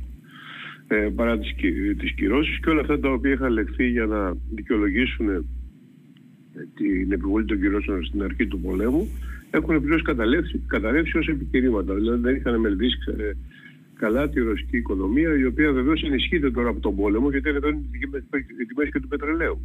ε, 0.89 1.09
παρά 1.15 1.39
τις, 1.39 1.55
τις 1.99 2.13
κυρώσεις 2.13 2.61
και 2.61 2.71
όλα 2.71 2.81
αυτά 2.81 3.01
τα 3.01 3.11
οποία 3.11 3.33
είχαν 3.33 3.53
λεχθεί 3.53 3.89
για 3.89 4.07
να 4.07 4.37
δικαιολογήσουν 4.51 5.29
ε, 5.29 5.43
την 6.75 7.13
επιβολή 7.13 7.45
των 7.45 7.61
κυρώσεων 7.61 8.05
στην 8.05 8.23
αρχή 8.23 8.47
του 8.47 8.61
πολέμου 8.61 9.09
έχουν 9.51 9.81
πλήρως 9.81 10.03
καταλέψει, 10.03 10.63
καταρρεύσει 10.67 11.19
ως 11.19 11.29
επιχειρήματα. 11.29 11.95
Δηλαδή 11.95 12.21
δεν 12.21 12.35
είχαν 12.35 12.61
μελετήσει 12.61 12.99
καλά 13.95 14.29
τη 14.29 14.41
ρωσική 14.41 14.77
οικονομία, 14.77 15.39
η 15.39 15.45
οποία 15.45 15.73
βεβαίως 15.73 16.03
ενισχύεται 16.03 16.51
τώρα 16.51 16.69
από 16.69 16.81
τον 16.81 16.97
πόλεμο, 16.97 17.31
γιατί 17.31 17.49
εδώ 17.49 17.69
είναι 17.69 17.81
η 18.63 18.65
τιμή 18.67 18.91
και 18.91 19.01
του 19.01 19.09
πετρελαίου. 19.09 19.61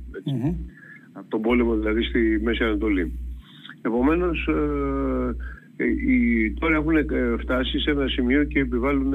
Από 1.13 1.29
τον 1.29 1.41
πόλεμο 1.41 1.75
δηλαδή 1.75 2.03
στη 2.03 2.39
Μέση 2.43 2.63
Ανατολή. 2.63 3.11
Επομένως, 3.81 4.47
ε, 4.47 5.35
τώρα 6.59 6.75
έχουν 6.75 6.95
ε, 6.95 7.05
φτάσει 7.39 7.79
σε 7.79 7.91
ένα 7.91 8.07
σημείο 8.07 8.43
και 8.43 8.59
επιβάλλουν 8.59 9.13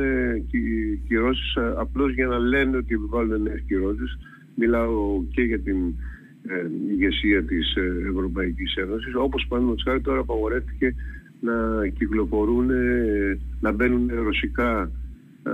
κυρώσεις 1.08 1.56
απλώς 1.76 2.12
για 2.14 2.26
να 2.26 2.38
λένε 2.38 2.76
ότι 2.76 2.94
επιβάλλουν 2.94 3.42
νέες 3.42 3.62
κυρώσεις. 3.66 4.18
Μιλάω 4.54 5.22
και 5.30 5.42
για 5.42 5.60
την 5.60 5.76
ε, 6.46 6.66
ηγεσία 6.90 7.44
της 7.44 7.74
ε, 7.74 8.08
Ευρωπαϊκής 8.08 8.74
Ένωσης 8.76 9.14
όπως 9.14 9.46
παραδείγματος 9.48 9.84
χάρη 9.86 10.00
τώρα 10.00 10.20
απαγορεύτηκε 10.20 10.94
να 11.40 11.86
κυκλοφορούν, 11.86 12.70
να 13.60 13.72
μπαίνουν 13.72 14.10
ρωσικά 14.22 14.90
ε, 15.42 15.50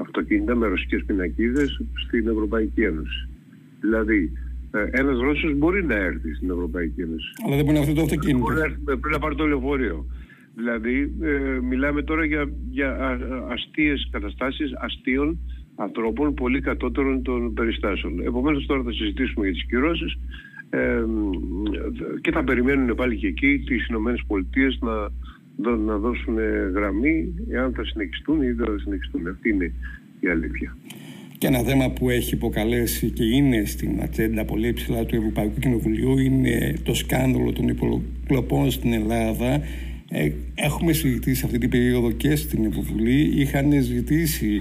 αυτοκίνητα 0.00 0.54
με 0.54 0.66
ρωσικές 0.66 1.04
πινακίδες 1.04 1.80
στην 2.06 2.28
Ευρωπαϊκή 2.28 2.82
Ένωση. 2.82 3.28
Δηλαδή, 3.80 4.32
ένας 4.90 5.18
Ρώσος 5.18 5.54
μπορεί 5.56 5.84
να 5.84 5.94
έρθει 5.94 6.34
στην 6.34 6.50
Ευρωπαϊκή 6.50 7.00
Ένωση. 7.00 7.28
Αλλά 7.46 7.56
δεν 7.56 7.64
μπορεί 7.64 7.76
να 7.76 7.82
έρθει 7.82 7.94
το 7.94 8.02
αυτοκίνητο. 8.02 8.38
Μπορεί 8.38 8.54
να 8.54 8.64
έρθει, 8.64 8.80
πρέπει 8.84 9.10
να 9.10 9.18
πάρει 9.18 9.34
το 9.34 9.46
λεωφορείο. 9.46 10.06
Δηλαδή, 10.54 11.12
μιλάμε 11.62 12.02
τώρα 12.02 12.24
για, 12.24 12.50
για 12.70 13.18
αστείες 13.50 14.08
καταστάσεις 14.12 14.70
αστείων 14.74 15.38
ανθρώπων 15.76 16.34
πολύ 16.34 16.60
κατώτερων 16.60 17.22
των 17.22 17.54
περιστάσεων. 17.54 18.20
Επομένως 18.20 18.66
τώρα 18.66 18.82
θα 18.82 18.92
συζητήσουμε 18.92 19.44
για 19.44 19.54
τις 19.54 19.66
κυρώσεις 19.66 20.18
ε, 20.70 21.04
και 22.20 22.30
θα 22.30 22.44
περιμένουν 22.44 22.94
πάλι 22.94 23.16
και 23.16 23.26
εκεί 23.26 23.62
τις 23.66 23.86
Ηνωμένες 23.88 24.22
Πολιτείες 24.26 24.78
να, 24.80 25.76
να 25.76 25.98
δώσουν 25.98 26.38
γραμμή 26.74 27.34
εάν 27.50 27.72
θα 27.72 27.84
συνεχιστούν 27.84 28.42
ή 28.42 28.50
δεν 28.50 28.66
θα 28.66 28.78
συνεχιστούν. 28.78 29.28
Αυτή 29.28 29.48
είναι 29.48 29.72
η 30.20 30.28
αλήθεια. 30.28 30.76
Και 31.38 31.46
ένα 31.46 31.58
θέμα 31.58 31.90
που 31.90 32.10
έχει 32.10 32.34
υποκαλέσει 32.34 33.10
και 33.10 33.24
είναι 33.24 33.64
στην 33.64 34.02
ατζέντα 34.02 34.44
πολύ 34.44 34.68
υψηλά 34.68 35.04
του 35.04 35.16
Ευρωπαϊκού 35.16 35.58
Κοινοβουλίου 35.58 36.18
είναι 36.18 36.74
το 36.82 36.94
σκάνδαλο 36.94 37.52
των 37.52 37.68
υποκλοπών 37.68 38.70
στην 38.70 38.92
Ελλάδα. 38.92 39.60
Ε, 40.10 40.30
έχουμε 40.54 40.92
συζητήσει 40.92 41.42
αυτή 41.44 41.58
την 41.58 41.70
περίοδο 41.70 42.10
και 42.10 42.36
στην 42.36 42.64
Ευρωβουλή. 42.64 43.40
Είχαν 43.40 43.82
ζητήσει 43.82 44.58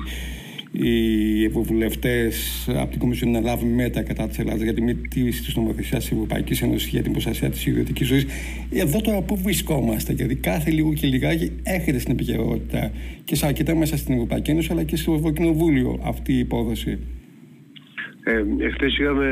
οι 0.78 1.44
ευρωβουλευτές 1.44 2.66
από 2.76 2.92
την 2.92 3.00
Κομισιόν 3.00 3.32
να 3.32 3.40
λάβουν 3.42 3.74
μέτρα 3.74 4.04
κατά 4.04 4.28
της 4.28 4.40
Ελλάδας 4.40 4.62
για 4.62 4.74
τη 4.74 4.82
μη 4.82 4.96
τήρηση 4.96 5.44
της 5.44 5.56
νομοθεσίας 5.56 6.04
της 6.04 6.12
Ευρωπαϊκής 6.12 6.62
Ένωσης 6.62 6.90
για 6.90 7.02
την 7.02 7.12
προστασία 7.12 7.50
της 7.50 7.66
ιδιωτικής 7.66 8.08
ζωής. 8.08 8.26
Εδώ 8.72 9.02
τώρα 9.02 9.22
πού 9.22 9.38
βρισκόμαστε, 9.38 10.14
γιατί 10.14 10.36
κάθε 10.36 10.72
λίγο 10.72 10.94
και 10.94 11.08
λιγάκι 11.08 11.52
έρχεται 11.64 12.00
στην 12.00 12.14
επικαιρότητα 12.14 12.92
και 13.24 13.36
σε 13.36 13.46
αρκετά 13.46 13.76
μέσα 13.76 13.98
στην 13.98 14.14
Ευρωπαϊκή 14.14 14.52
Ένωση 14.52 14.70
αλλά 14.72 14.84
και 14.84 14.96
στο 14.96 15.14
Ευρωκοινοβούλιο 15.14 16.00
αυτή 16.04 16.34
η 16.34 16.40
υπόθεση. 16.40 17.00
Ε, 18.24 18.66
εχθές 18.66 18.98
είχαμε 18.98 19.28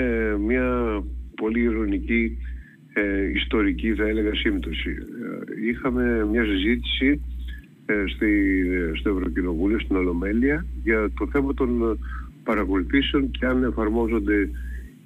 μια 0.48 0.68
πολύ 1.36 1.60
ηρωνική 1.60 2.38
ε, 2.94 3.30
ιστορική 3.36 3.94
θα 3.94 4.08
έλεγα 4.08 4.36
σύμπτωση. 4.36 4.90
Ε, 4.90 5.70
είχαμε 5.70 6.28
μια 6.32 6.44
συζήτηση 6.46 7.08
ε, 7.08 7.33
στη, 8.08 8.54
στο 8.94 9.10
Ευρωκοινοβούλιο, 9.10 9.80
στην 9.80 9.96
Ολομέλεια, 9.96 10.66
για 10.84 11.10
το 11.20 11.28
θέμα 11.32 11.54
των 11.54 12.00
παρακολουθήσεων 12.44 13.32
και 13.32 13.46
αν 13.46 13.64
εφαρμόζονται 13.64 14.50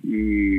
οι, 0.01 0.55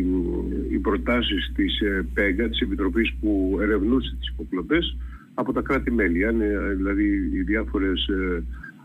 οι 0.70 0.78
προτάσεις 0.82 1.52
της 1.54 1.80
ε, 1.80 2.06
ΠΕΓΑ, 2.14 2.48
της 2.48 2.60
Επιτροπής 2.60 3.14
που 3.20 3.58
ερευνούσε 3.60 4.16
τις 4.18 4.28
υποκλοπές, 4.28 4.96
από 5.34 5.52
τα 5.52 5.60
κράτη-μέλη. 5.60 6.26
Αν 6.26 6.40
ε, 6.40 6.74
δηλαδή 6.76 7.30
οι 7.32 7.42
διάφορες 7.42 8.08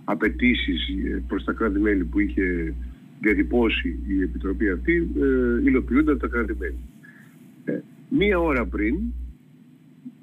απαιτήσεις 0.04 0.82
προς 1.28 1.44
τα 1.44 1.54
κράτη-μέλη 1.54 2.04
που 2.04 2.20
είχε 2.20 2.74
διατυπώσει 3.22 4.00
η 4.08 4.22
Επιτροπή 4.22 4.70
αυτή 4.70 5.10
υλοποιούνται 5.64 6.12
από 6.12 6.22
τα 6.22 6.28
κράτη-μέλη. 6.28 6.78
Μία 8.10 8.40
ώρα 8.40 8.66
πριν 8.66 8.96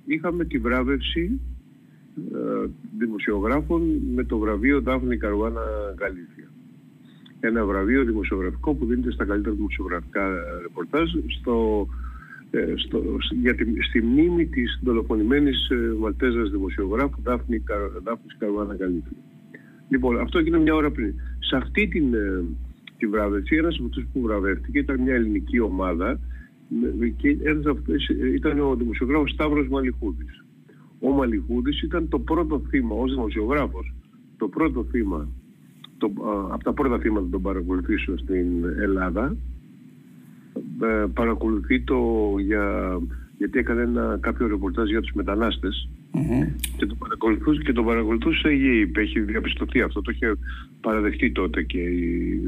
είχαμε 0.04 0.44
τη 0.44 0.58
βράβευση 0.58 1.30
ε, 1.30 1.50
δημοσιογράφων 2.98 3.82
με 4.14 4.24
το 4.24 4.38
βραβείο 4.38 4.80
Δάφνη 4.80 5.16
Καρουάνα 5.16 5.60
Γαλήθια. 5.98 6.48
Ένα 7.40 7.64
βραβείο 7.64 8.04
δημοσιογραφικό 8.04 8.74
που 8.74 8.86
δίνεται 8.86 9.10
στα 9.10 9.24
καλύτερα 9.24 9.54
δημοσιογραφικά 9.54 10.22
ρεπορτάζ 10.62 11.10
στο, 11.38 11.86
ε, 12.50 12.72
στο, 12.76 13.02
για 13.40 13.54
τη, 13.54 13.64
στη 13.82 14.02
μνήμη 14.02 14.46
της 14.46 14.80
δολοφονημένης 14.82 15.68
ε, 15.70 15.94
Μαλτέζας 15.98 16.50
δημοσιογράφου 16.50 17.20
Δάφνη, 17.22 17.62
Δάφνης 18.02 18.36
Καρουάνα 18.38 18.74
Γαλήθια. 18.74 19.16
Λοιπόν, 19.88 20.20
αυτό 20.20 20.38
έγινε 20.38 20.58
μια 20.58 20.74
ώρα 20.74 20.90
πριν. 20.90 21.14
Σε 21.38 21.56
αυτή 21.56 21.88
την, 21.88 22.14
τη 22.96 23.06
βράβευση, 23.06 23.56
ένας 23.56 23.76
από 23.76 23.84
αυτούς 23.84 24.04
που 24.12 24.20
βραβεύτηκε 24.20 24.78
ήταν 24.78 25.00
μια 25.00 25.14
ελληνική 25.14 25.60
ομάδα 25.60 26.20
και 27.16 27.36
ένας 27.42 27.66
από 27.66 27.78
αυτούς 27.78 28.08
ήταν 28.08 28.60
ο 28.60 28.74
δημοσιογράφος 28.74 29.30
Σταύρος 29.30 29.68
Μαλιχούδης 29.68 30.44
ο 31.00 31.11
Μαλιχούδης 31.11 31.83
ήταν 31.83 32.09
το 32.09 32.19
πρώτο 32.19 32.62
θύμα 32.69 32.95
ως 32.95 33.11
δημοσιογράφος, 33.11 33.92
το 34.37 34.49
πρώτο 34.49 34.85
θύμα, 34.90 35.28
το, 35.99 36.12
από 36.50 36.64
τα 36.64 36.73
πρώτα 36.73 36.99
θύματα 36.99 37.26
των 37.30 37.42
παρακολουθήσεων 37.42 38.19
στην 38.19 38.64
Ελλάδα. 38.80 39.37
Ε, 40.83 41.07
παρακολουθεί 41.14 41.80
το 41.80 42.35
για, 42.38 42.99
γιατί 43.38 43.59
έκανε 43.59 43.83
ένα 43.83 44.19
κάποιο 44.21 44.47
ρεπορτάζ 44.47 44.88
για 44.90 45.00
τους 45.00 45.12
μεταναστες 45.12 45.88
και 46.76 46.87
το 46.87 46.95
παρακολουθούσε 46.95 47.62
και 47.62 47.73
το 47.73 47.83
παρακολουθούσε 47.83 48.52
η 48.52 48.90
έχει 48.95 49.21
διαπιστωθεί 49.21 49.80
αυτό, 49.80 50.02
το 50.02 50.11
είχε 50.14 50.35
παραδεχτεί 50.80 51.30
τότε 51.33 51.62
και 51.62 51.80
η, 51.80 52.40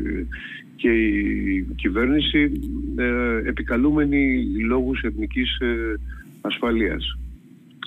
και 0.76 0.88
η 0.88 1.66
κυβέρνηση 1.76 2.52
ε, 2.96 3.48
επικαλούμενη 3.48 4.44
λόγους 4.66 5.02
εθνικής 5.02 5.58
ε, 5.58 6.00
ασφαλείας. 6.40 7.18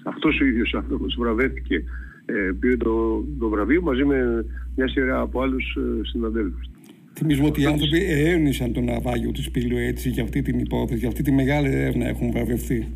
Αυτός 0.06 0.40
ο 0.40 0.46
ίδιος 0.46 0.74
άνθρωπος 0.74 1.16
βραβεύτηκε, 1.20 1.84
ε, 2.26 2.52
πήρε 2.60 2.78
το, 2.78 3.26
το 3.40 3.50
βραβείο 3.50 3.82
μαζί 3.82 4.06
με 4.06 4.46
μια 4.76 4.88
σειρά 4.88 5.20
από 5.20 5.42
άλλους 5.42 5.76
ε, 5.76 6.06
συναδέλφους. 6.08 6.70
Θυμίζουμε 7.14 7.48
ότι 7.48 7.62
οι 7.62 7.66
άνθρωποι 7.66 8.00
έωνησαν 8.10 8.74
τον 8.74 8.84
ναυάγιο 8.84 9.32
του 9.32 9.44
Σπήλου 9.44 9.78
έτσι 9.78 10.10
για 10.10 10.24
αυτή 10.24 10.42
την 10.42 10.60
υπόθεση, 10.60 11.00
για 11.00 11.08
αυτή 11.08 11.24
τη 11.24 11.32
μεγάλη 11.32 11.68
έρευνα 11.68 12.08
έχουν 12.08 12.32
βραβευτεί. 12.32 12.88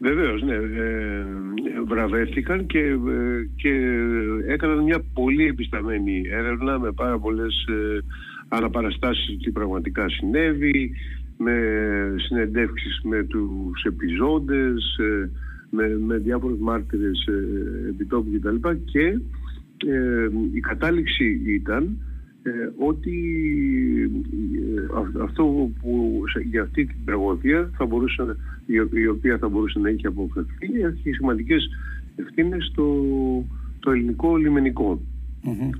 Βεβαίως, 0.00 0.42
ναι. 0.42 0.54
Ε, 0.54 1.24
βραβεύτηκαν 1.86 2.66
και, 2.66 2.78
ε, 2.78 3.48
και 3.56 3.72
έκαναν 4.46 4.82
μια 4.82 5.04
πολύ 5.14 5.46
επισταμένη 5.46 6.22
έρευνα 6.30 6.78
με 6.78 6.92
πάρα 6.92 7.18
πολλές 7.18 7.64
ε, 7.68 7.98
αναπαραστάσεις 8.48 9.36
τι 9.42 9.50
πραγματικά 9.50 10.08
συνέβη, 10.08 10.92
με 11.38 11.54
συνεντεύξεις 12.16 13.00
με 13.02 13.22
τους 13.24 13.82
επιζώντες, 13.82 14.98
ε, 14.98 15.30
με, 15.70 15.98
με 15.98 16.16
διάφορους 16.16 16.58
μάρτυρες 16.58 17.26
ε, 17.26 17.88
επιτόπου 17.88 18.30
κτλ. 18.32 18.68
Και 18.84 19.18
ε, 19.86 20.28
η 20.52 20.60
κατάληξη 20.60 21.40
ήταν 21.46 21.98
ε, 22.42 22.50
ότι 22.78 23.16
ε, 25.16 25.22
αυτό 25.22 25.70
που 25.80 26.22
για 26.50 26.62
αυτή 26.62 26.84
την 26.86 26.96
τραγωδία 27.04 27.70
θα 27.76 27.86
μπορούσε, 27.86 28.36
η, 28.92 29.06
οποία 29.06 29.38
θα 29.38 29.48
μπορούσε 29.48 29.78
να 29.78 29.88
έχει 29.88 30.06
αποφευθεί 30.06 30.66
έχει 30.80 31.12
σημαντικές 31.12 31.68
ευθύνες 32.16 32.64
στο 32.64 33.04
το 33.80 33.90
ελληνικό 33.90 34.36
λιμενικό. 34.36 35.00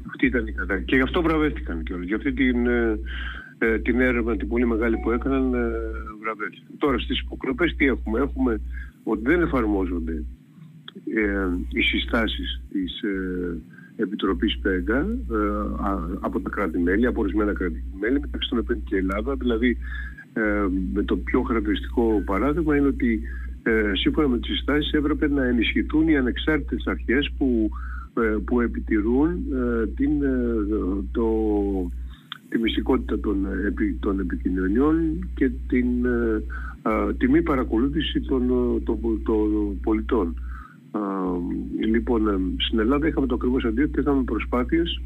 Αυτή 0.06 0.26
ήταν 0.26 0.46
η 0.46 0.52
κατάληξη. 0.52 0.86
Και 0.86 0.96
γι' 0.96 1.02
αυτό 1.02 1.22
βραβεύτηκαν 1.22 1.82
και 1.82 1.94
Για 2.04 2.16
αυτή 2.16 2.32
την, 2.32 2.66
ε, 3.58 3.78
την 3.78 4.00
έρευνα 4.00 4.36
την 4.36 4.48
πολύ 4.48 4.66
μεγάλη 4.66 4.96
που 4.96 5.10
έκαναν 5.10 5.54
ε, 5.54 5.58
βραβεύτηκαν. 6.20 6.66
Τώρα 6.78 6.98
στις 6.98 7.20
υποκλοπές 7.20 7.74
τι 7.76 7.86
έχουμε; 7.86 8.20
Έχουμε 8.20 8.60
ότι 9.08 9.22
δεν 9.22 9.42
εφαρμόζονται 9.42 10.24
ε, 11.14 11.48
οι 11.68 11.82
συστάσεις 11.82 12.60
της 12.70 13.02
ε, 13.02 13.60
Επιτροπής 13.96 14.58
ΠΕΓΑ 14.58 14.98
ε, 14.98 15.36
από 16.20 16.40
τα 16.40 16.50
κράτη-μέλη, 16.50 17.06
από 17.06 17.20
ορισμένα 17.20 17.52
κράτη-μέλη, 17.52 18.20
μεταξύ 18.20 18.48
των 18.48 18.58
οποίων 18.58 18.82
και 18.84 18.94
η 18.94 18.98
Ελλάδα. 18.98 19.34
Δηλαδή, 19.34 19.76
ε, 20.32 20.64
με 20.94 21.02
το 21.02 21.16
πιο 21.16 21.42
χαρακτηριστικό 21.42 22.22
παράδειγμα 22.24 22.76
είναι 22.76 22.86
ότι 22.86 23.20
ε, 23.62 23.92
σύμφωνα 23.94 24.28
με 24.28 24.38
τις 24.38 24.46
συστάσεις 24.46 24.92
έπρεπε 24.92 25.28
να 25.28 25.44
ενισχυθούν 25.44 26.08
οι 26.08 26.16
ανεξάρτητες 26.16 26.86
αρχές 26.86 27.30
που, 27.38 27.70
που 28.44 28.60
επιτηρούν 28.60 29.44
την, 29.96 30.10
το, 31.12 31.28
τη 32.48 32.58
μυστικότητα 32.58 33.20
των, 33.20 33.46
των 34.00 34.20
επικοινωνιών 34.20 35.28
και 35.34 35.50
την 35.68 35.86
τιμή 37.18 37.42
παρακολούθηση 37.42 38.20
των, 38.20 38.48
των, 38.84 38.98
των 39.24 39.80
πολιτών. 39.82 40.34
λοιπόν, 41.90 42.28
ε, 42.28 42.38
στην 42.56 42.78
Ελλάδα 42.78 43.06
είχαμε 43.06 43.26
το 43.26 43.34
ακριβώς 43.34 43.64
αντίθετο, 43.64 44.00
είχαμε 44.00 44.22
προσπάθειες 44.22 45.00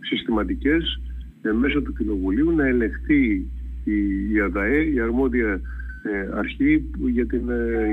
συστηματικές 0.00 1.00
ε, 1.42 1.52
μέσω 1.52 1.82
του 1.82 1.92
Κοινοβουλίου 1.92 2.50
να 2.50 2.66
ελεγχθεί 2.66 3.46
η, 3.84 4.32
η 4.32 4.40
ΑΔΑΕ, 4.40 4.82
η 4.82 5.00
αρμόδια 5.00 5.60
ε, 6.02 6.38
αρχή 6.38 6.90
για, 6.98 7.26
την, 7.26 7.42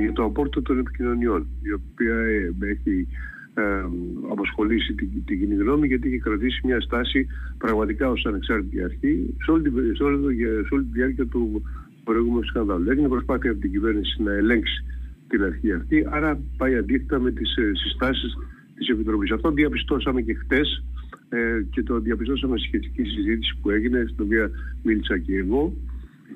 για 0.02 0.14
το 0.14 0.24
απόρριτο 0.24 0.62
των 0.62 0.80
επικοινωνιών, 0.80 1.48
η 1.62 1.72
οποία 1.72 2.16
έχει 2.60 3.08
ε, 3.54 3.84
αποσχολήσει 4.32 4.94
την, 4.94 5.10
την 5.26 5.40
κοινή 5.40 5.56
γνώμη 5.56 5.88
γιατί 5.88 6.08
είχε 6.08 6.18
κρατήσει 6.18 6.62
μια 6.64 6.82
στάση 6.82 7.28
πραγματικά 7.58 8.10
ως 8.10 8.26
ανεξάρτητη 8.26 8.84
αρχή 8.84 9.36
σε 9.44 9.52
όλη, 9.52 9.64
την, 9.64 9.96
σε 9.96 10.04
όλη, 10.04 10.36
σε 10.68 10.74
όλη 10.74 10.84
τη 10.84 10.92
διάρκεια 10.92 11.26
του 11.26 11.62
προηγούμενου 12.04 12.44
σκανδάλου. 12.44 12.90
Έγινε 12.92 13.08
προσπάθεια 13.08 13.52
από 13.52 13.60
την 13.60 13.72
κυβέρνηση 13.72 14.24
να 14.24 14.34
ελέγξει 14.34 14.84
την 15.28 15.44
αρχή 15.44 15.72
αυτή, 15.72 16.08
άρα 16.10 16.40
πάει 16.58 16.76
αντίθετα 16.76 17.20
με 17.20 17.32
τις 17.32 17.56
ε, 17.56 17.72
συστάσεις 17.74 18.34
της 18.76 18.88
Επιτροπής. 18.88 19.32
Αυτό 19.32 19.52
διαπιστώσαμε 19.52 20.22
και 20.22 20.34
χτες 20.34 20.84
ε, 21.30 21.62
και 21.70 21.84
το 21.84 22.00
διαπιστώσαμε 22.00 22.58
στη 22.58 22.68
σχετική 22.68 23.04
συζήτηση 23.04 23.58
που 23.62 23.70
έγινε, 23.70 24.06
στην 24.08 24.26
οποία 24.26 24.50
μίλησα 24.84 25.18
και 25.18 25.36
εγώ 25.36 25.74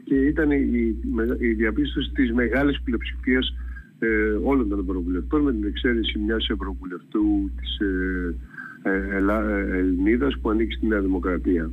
και 0.03 0.15
ήταν 0.15 0.51
η, 0.51 0.95
η 1.39 1.53
διαπίστωση 1.53 2.11
της 2.11 2.31
μεγάλης 2.31 2.81
πλειοψηφίας 2.81 3.53
ε, 3.99 4.07
όλων 4.43 4.69
των 4.69 4.79
ευρωβουλευτών 4.79 5.41
με 5.41 5.51
την 5.51 5.63
εξαίρεση 5.63 6.19
μιας 6.19 6.47
ευρωβουλευτού 6.49 7.51
της 7.55 7.77
ε, 7.79 8.35
ε, 8.83 9.17
ε 9.17 9.77
Ελληνίδας 9.77 10.37
που 10.41 10.49
ανήκει 10.49 10.75
στη 10.75 10.87
Νέα 10.87 11.01
Δημοκρατία. 11.01 11.71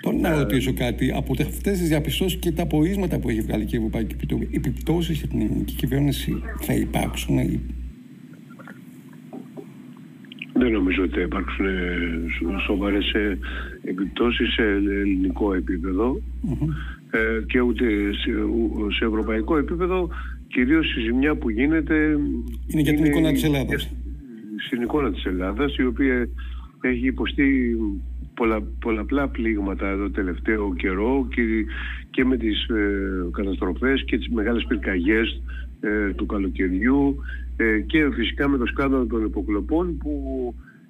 Τώρα 0.00 0.18
να 0.18 0.38
ρωτήσω 0.38 0.72
κάτι. 0.74 1.12
Από 1.14 1.32
αυτές 1.32 1.78
τις 1.78 1.88
διαπιστώσεις 1.88 2.38
και 2.38 2.52
τα 2.52 2.62
απορίσματα 2.62 3.18
που 3.18 3.28
έχει 3.28 3.40
βγάλει 3.40 3.64
και 3.64 3.76
η 3.76 3.78
Ευρωπαϊκή 3.78 4.14
Επιτροπή, 4.14 4.44
οι 4.50 4.56
επιπτώσεις 4.56 5.18
για 5.18 5.28
την 5.28 5.40
ελληνική 5.40 5.74
κυβέρνηση 5.74 6.42
θα 6.60 6.74
υπάρξουν. 6.74 7.36
Δεν 10.52 10.72
νομίζω 10.72 11.02
ότι 11.02 11.14
θα 11.14 11.20
υπάρξουν 11.20 11.66
σοβαρές 12.66 13.12
επιπτώσεις 13.84 14.52
σε 14.52 14.62
ελληνικό 14.62 15.54
ε, 15.54 15.60
και 17.46 17.60
ούτε 17.60 17.84
σε, 18.98 19.04
ευρωπαϊκό 19.04 19.56
επίπεδο. 19.56 20.08
Κυρίως 20.48 20.96
η 20.96 21.00
ζημιά 21.00 21.36
που 21.36 21.50
γίνεται. 21.50 21.94
Είναι 22.66 22.82
για 22.82 22.94
την 22.94 23.04
εικόνα 23.04 23.32
της 23.32 23.44
Ελλάδας. 23.44 23.90
Στην 24.66 24.82
εικόνα 24.82 25.12
της 25.12 25.24
Ελλάδας, 25.24 25.76
η 25.76 25.84
οποία 25.84 26.28
έχει 26.80 27.06
υποστεί 27.06 27.76
πολλα, 28.38 28.62
πολλαπλά 28.80 29.28
πλήγματα 29.28 29.96
το 29.96 30.10
τελευταίο 30.10 30.74
καιρό 30.74 31.26
και, 31.30 31.42
και 32.10 32.24
με 32.24 32.36
τις 32.36 32.68
ε, 32.68 33.28
καταστροφές 33.32 34.04
και 34.04 34.16
τις 34.18 34.28
μεγάλες 34.28 34.64
πυρκαγιές 34.68 35.42
ε, 35.80 36.12
του 36.12 36.26
καλοκαιριού 36.26 37.16
ε, 37.56 37.80
και 37.80 38.10
φυσικά 38.14 38.48
με 38.48 38.56
το 38.58 38.66
σκάνδαλο 38.66 39.06
των 39.06 39.24
υποκλοπών 39.24 39.98
που 39.98 40.12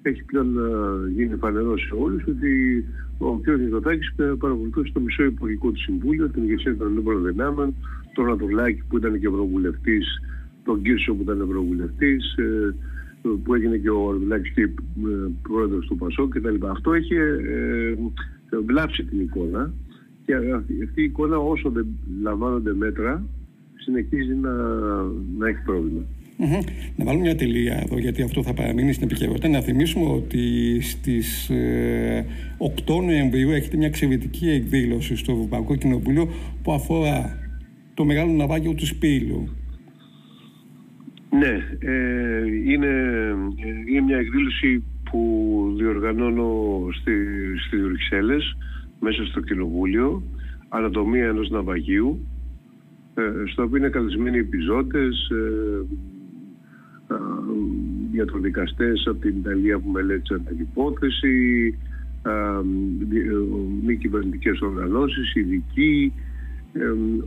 έχει 0.01 0.23
πλέον 0.23 0.57
ε, 0.57 1.11
γίνει 1.11 1.35
φανερό 1.35 1.77
σε 1.77 1.93
όλους 1.99 2.23
ότι 2.27 2.85
ο 3.17 3.39
κ. 3.39 3.47
Νιδωτάκης 3.47 4.13
παρακολουθούσε 4.39 4.91
το 4.93 4.99
μισό 4.99 5.23
υπουργικό 5.23 5.71
του 5.71 5.81
Συμβούλιο, 5.81 6.29
την 6.29 6.43
ηγεσία 6.43 6.77
των 6.77 6.87
Ελλήνων 6.87 7.25
Δυνάμεων, 7.25 7.75
τον 8.13 8.25
Ανατολάκη 8.25 8.83
που 8.89 8.97
ήταν 8.97 9.19
και 9.19 9.27
ευρωβουλευτής, 9.27 10.05
τον 10.63 10.81
Κύρσο 10.81 11.13
που 11.13 11.21
ήταν 11.21 11.41
ευρωβουλευτής, 11.41 12.35
ε, 12.37 12.75
που 13.43 13.53
έγινε 13.53 13.77
και 13.77 13.89
ο 13.89 14.09
Αρδουλάκης 14.09 14.51
και 14.51 14.69
πρόεδρος 15.41 15.87
του 15.87 15.95
ΠΑΣΟ 15.95 16.27
κτλ. 16.27 16.65
Αυτό 16.69 16.93
έχει 16.93 17.15
ε, 17.15 17.95
βλάψει 18.65 19.03
την 19.03 19.19
εικόνα 19.19 19.73
και 20.25 20.35
αυτή 20.83 21.01
η 21.01 21.03
εικόνα 21.03 21.37
όσο 21.37 21.69
δεν 21.69 21.87
λαμβάνονται 22.21 22.73
μέτρα 22.73 23.25
συνεχίζει 23.75 24.33
να, 24.33 24.51
να 25.37 25.47
έχει 25.47 25.61
πρόβλημα. 25.65 26.01
Να 26.95 27.05
βάλουμε 27.05 27.23
μια 27.23 27.35
τελεία 27.35 27.81
εδώ, 27.85 27.97
γιατί 27.97 28.21
αυτό 28.21 28.43
θα 28.43 28.53
παραμείνει 28.53 28.93
στην 28.93 29.07
επικαιρότητα. 29.07 29.47
Να 29.47 29.61
θυμίσουμε 29.61 30.05
ότι 30.05 30.77
στις 30.81 31.49
8 31.49 31.53
ε, 31.55 33.05
Νοεμβρίου 33.05 33.49
έχετε 33.49 33.77
μια 33.77 33.87
εξαιρετική 33.87 34.49
εκδήλωση 34.49 35.15
στο 35.15 35.31
Ευρωπαϊκό 35.31 35.75
Κοινοβούλιο 35.75 36.29
που 36.63 36.71
αφορά 36.71 37.39
το 37.93 38.05
μεγάλο 38.05 38.31
ναυάγιο 38.31 38.73
του 38.73 38.85
Σπύλου. 38.85 39.49
Ναι, 41.29 41.77
ε, 41.79 42.71
είναι, 42.71 42.87
είναι 43.89 44.01
μια 44.01 44.17
εκδήλωση 44.17 44.83
που 45.11 45.73
διοργανώνω 45.77 46.51
στη, 46.91 47.13
στις 47.67 47.81
Βρυξέλλες 47.81 48.57
μέσα 48.99 49.25
στο 49.25 49.39
Κοινοβούλιο 49.41 50.23
ανατομία 50.69 51.27
ενός 51.27 51.49
ναυαγίου 51.49 52.19
ε, 53.13 53.21
στο 53.51 53.63
οποίο 53.63 53.77
είναι 53.77 53.89
καλεσμένοι 53.89 54.37
επιζώτες 54.37 55.29
ε, 55.29 55.85
ε, 57.13 57.15
γιατροδικαστές 58.11 59.07
από 59.07 59.19
την 59.19 59.37
Ιταλία 59.37 59.79
που 59.79 59.89
μελέτησαν 59.89 60.45
την 60.45 60.59
υπόθεση 60.59 61.75
ε, 62.25 62.29
ε, 62.29 62.61
μη 63.85 63.95
κυβερνητικές 63.95 64.59
οργανώσεις, 64.61 65.35
ειδικοί 65.35 66.13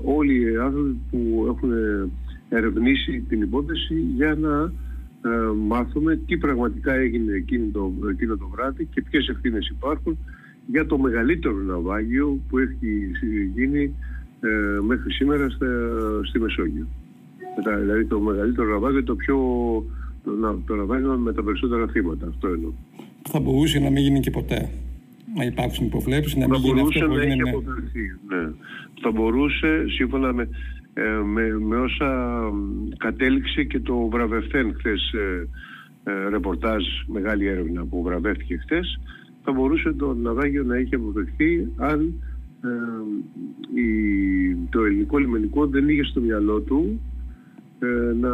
όλοι 0.05 0.41
οι 0.41 0.57
άνθρωποι 0.57 1.01
που 1.11 1.47
έχουν 1.49 1.73
ερευνήσει 2.49 3.25
την 3.29 3.43
υπόθεση 3.43 3.95
για 4.17 4.35
να 4.35 4.63
ε, 4.63 4.71
μάθουμε 5.67 6.17
τι 6.27 6.37
πραγματικά 6.37 6.95
έγινε 6.95 7.33
εκείνο 7.33 7.65
το, 7.73 7.93
εκείνο 8.11 8.37
το 8.37 8.49
βράδυ 8.49 8.85
και 8.85 9.03
ποιες 9.03 9.29
ευθύνες 9.29 9.69
υπάρχουν 9.69 10.19
για 10.67 10.87
το 10.87 10.99
μεγαλύτερο 10.99 11.57
ναυάγιο 11.57 12.41
που 12.49 12.59
έχει 12.59 13.11
γίνει 13.55 13.95
ε, 14.41 14.81
μέχρι 14.87 15.13
σήμερα 15.13 15.49
στη 16.29 16.39
Μεσόγειο. 16.39 16.87
δηλαδή 17.81 18.05
το 18.05 18.21
μεγαλύτερο 18.21 18.69
ναυάγιο, 18.69 19.05
το 19.05 19.15
πιο 19.15 19.37
το, 20.25 20.63
το 20.67 20.75
ναυάγιο 20.75 21.17
με 21.19 21.33
τα 21.33 21.43
περισσότερα 21.43 21.87
θύματα. 21.87 22.27
Αυτό 22.27 22.49
εννοώ. 22.49 22.73
Θα 23.23 23.41
μπορούσε 23.41 23.79
να 23.79 23.91
μην 23.91 24.03
γίνει 24.03 24.21
και 24.21 24.31
ποτέ. 24.31 24.71
Να 25.37 25.45
υπάρξουν 25.45 25.87
υποβλέψεις, 25.87 26.37
να 26.37 26.49
μην 26.49 26.61
γίνει 26.61 26.81
αυτό 26.81 27.07
που 27.07 27.15
έγινε. 27.15 27.51
Ναι. 28.29 28.51
Θα 29.03 29.11
μπορούσε, 29.11 29.85
σύμφωνα 29.89 30.33
με, 30.33 30.49
ε, 30.95 31.23
με, 31.25 31.59
με, 31.59 31.77
όσα 31.77 32.41
κατέληξε 32.97 33.63
και 33.63 33.81
το 33.81 34.09
βραβευτέν 34.09 34.75
χθες 34.79 35.13
ε, 35.13 35.49
ε, 36.05 36.29
ρεπορτάζ, 36.29 36.85
μεγάλη 37.07 37.47
έρευνα 37.47 37.85
που 37.85 38.03
βραβεύτηκε 38.03 38.57
χθες, 38.57 39.01
θα 39.43 39.53
μπορούσε 39.53 39.93
το 39.93 40.15
ναυάγιο 40.15 40.63
να 40.63 40.77
έχει 40.77 40.95
αποδεχθεί 40.95 41.69
αν 41.77 42.15
η, 43.75 44.55
το 44.71 44.85
ελληνικό 44.85 45.19
λιμενικό 45.19 45.67
δεν 45.67 45.89
είχε 45.89 46.05
στο 46.05 46.21
μυαλό 46.21 46.61
του 46.61 47.01
να 48.21 48.31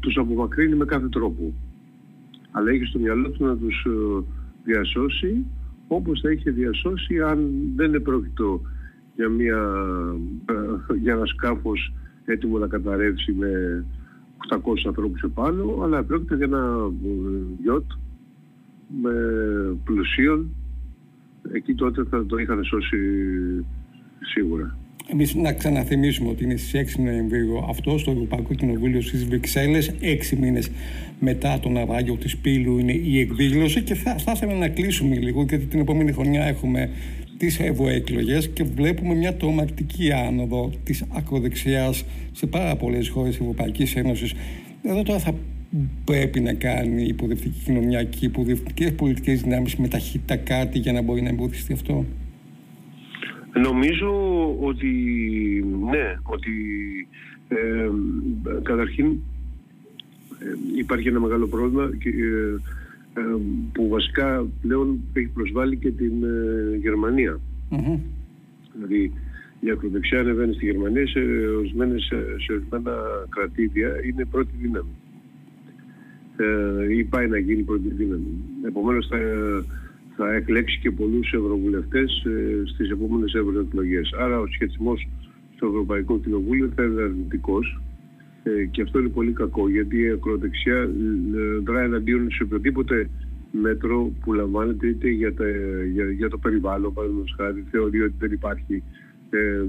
τους 0.00 0.16
απομακρύνει 0.16 0.74
με 0.74 0.84
κάθε 0.84 1.08
τρόπο. 1.08 1.52
Αλλά 2.50 2.72
είχε 2.72 2.84
στο 2.84 2.98
μυαλό 2.98 3.30
του 3.30 3.44
να 3.44 3.56
τους 3.56 3.86
διασώσει 4.64 5.46
όπως 5.88 6.20
θα 6.20 6.30
είχε 6.30 6.50
διασώσει 6.50 7.20
αν 7.20 7.50
δεν 7.76 7.94
επρόκειτο 7.94 8.60
για, 9.16 9.28
μια, 9.28 9.58
για 11.00 11.12
ένα 11.12 11.26
σκάφος 11.26 11.92
έτοιμο 12.24 12.58
να 12.58 12.66
καταρρεύσει 12.66 13.32
με 13.32 13.84
800 14.50 14.58
ανθρώπους 14.86 15.22
επάνω, 15.22 15.80
αλλά 15.82 16.04
πρόκειται 16.04 16.36
για 16.36 16.44
ένα 16.44 16.90
γιότ 17.62 17.84
με 19.02 19.12
πλουσίων. 19.84 20.48
Εκεί 21.52 21.74
τότε 21.74 22.04
θα 22.10 22.26
το 22.26 22.36
είχαν 22.36 22.64
σώσει 22.64 22.98
σίγουρα. 24.20 24.76
Εμείς 25.08 25.34
να 25.34 25.52
ξαναθυμίσουμε 25.52 26.28
ότι 26.28 26.44
είναι 26.44 26.56
στις 26.56 26.96
6 26.96 27.02
Νοεμβρίου 27.02 27.64
αυτός 27.68 28.00
στο 28.00 28.10
Ευρωπαϊκό 28.10 28.54
Κοινοβούλιο 28.54 29.00
στις 29.00 29.24
Βρυξέλλες, 29.24 29.94
6 30.00 30.36
μήνες 30.36 30.70
μετά 31.20 31.58
τον 31.60 31.72
ναυάγιο 31.72 32.14
της 32.16 32.36
Πύλου 32.36 32.78
είναι 32.78 32.92
η 32.92 33.20
εκδήλωση 33.20 33.82
και 33.82 33.94
θα 33.94 34.18
στάσαμε 34.18 34.54
να 34.54 34.68
κλείσουμε 34.68 35.16
λίγο 35.16 35.42
γιατί 35.48 35.64
την 35.64 35.80
επόμενη 35.80 36.12
χρονιά 36.12 36.44
έχουμε 36.44 36.90
τις 37.38 37.58
ευρωεκλογέ 37.60 38.38
και 38.38 38.64
βλέπουμε 38.64 39.14
μια 39.14 39.36
τρομακτική 39.36 40.12
άνοδο 40.12 40.72
της 40.84 41.04
ακροδεξιάς 41.12 42.04
σε 42.32 42.46
πάρα 42.46 42.76
πολλές 42.76 43.08
χώρες 43.08 43.30
της 43.30 43.40
Ευρωπαϊκής 43.40 43.96
Ένωσης. 43.96 44.34
Εδώ 44.82 45.02
τώρα 45.02 45.18
θα 45.18 45.34
πρέπει 46.04 46.40
να 46.40 46.52
κάνει 46.52 47.02
η 47.02 47.06
υποδευτική 47.06 47.62
κοινωνία 47.64 48.04
και 48.04 48.18
οι 48.20 48.26
υποδευτικές 48.26 48.92
πολιτικές 48.94 49.42
δυνάμεις 49.42 49.76
με 49.76 49.88
ταχύτητα 49.88 50.36
κάτι 50.36 50.78
για 50.78 50.92
να 50.92 51.02
μπορεί 51.02 51.22
να 51.22 51.28
εμποδιστεί 51.28 51.72
αυτό; 51.72 52.04
Νομίζω 53.62 54.10
ότι 54.60 54.88
ναι, 55.90 56.18
ότι 56.22 56.52
ε, 57.48 57.88
καταρχήν 58.62 59.06
ε, 59.06 59.18
υπάρχει 60.76 61.08
ένα 61.08 61.20
μεγάλο 61.20 61.46
πρόβλημα 61.46 61.90
και, 61.98 62.08
ε, 62.08 62.12
ε, 62.12 62.60
που 63.72 63.88
βασικά 63.88 64.46
πλέον 64.60 65.00
έχει 65.12 65.28
προσβάλει 65.28 65.76
και 65.76 65.90
την 65.90 66.24
ε, 66.24 66.76
γερμανια 66.76 67.40
Δηλαδή 68.72 69.12
η 69.60 69.70
ακροδεξιά 69.70 70.20
ανεβαίνει 70.20 70.54
στη 70.54 70.64
Γερμανία 70.64 71.06
σε, 71.06 71.20
ορισμένες, 71.58 72.12
σε 72.44 72.52
ορισμένα 72.52 72.92
κρατήδια 73.28 73.88
είναι 74.06 74.24
πρώτη 74.24 74.50
δύναμη. 74.60 74.90
Ε, 76.36 76.94
ή 76.94 77.04
πάει 77.04 77.28
να 77.28 77.38
γίνει 77.38 77.62
πρώτη 77.62 77.88
δύναμη. 77.88 78.26
Επομένως 78.66 79.06
θα, 79.06 79.18
θα 80.16 80.34
εκλέξει 80.34 80.78
και 80.78 80.90
πολλούς 80.90 81.32
ευρωβουλευτές 81.32 82.24
ε, 82.24 82.62
στις 82.64 82.90
επόμενες 82.90 83.34
ευρωεκλογές. 83.34 84.12
Άρα 84.18 84.40
ο 84.40 84.46
σχετισμός 84.46 85.08
στο 85.54 85.66
Ευρωπαϊκό 85.66 86.18
Κοινοβούλιο 86.18 86.72
θα 86.74 86.84
είναι 86.84 87.02
αρνητικός 87.02 87.80
ε, 88.48 88.64
και 88.64 88.82
αυτό 88.82 88.98
είναι 88.98 89.08
πολύ 89.08 89.32
κακό 89.32 89.68
γιατί 89.68 90.00
η 90.00 90.10
ακροδεξιά 90.10 90.76
ε, 90.76 90.88
δράει 91.64 91.84
εναντίον 91.84 92.30
σε 92.30 92.42
οποιοδήποτε 92.42 93.08
μέτρο 93.50 94.12
που 94.20 94.32
λαμβάνεται 94.32 94.86
είτε 94.86 95.08
για, 95.08 95.34
τα, 95.34 95.44
για, 95.92 96.10
για 96.10 96.28
το 96.28 96.38
περιβάλλον, 96.38 96.92
παραδείγματος 96.92 97.34
χάρη, 97.36 97.64
θεωρεί 97.70 98.00
ότι 98.00 98.14
δεν 98.18 98.32
υπάρχει 98.32 98.82
ε, 99.30 99.64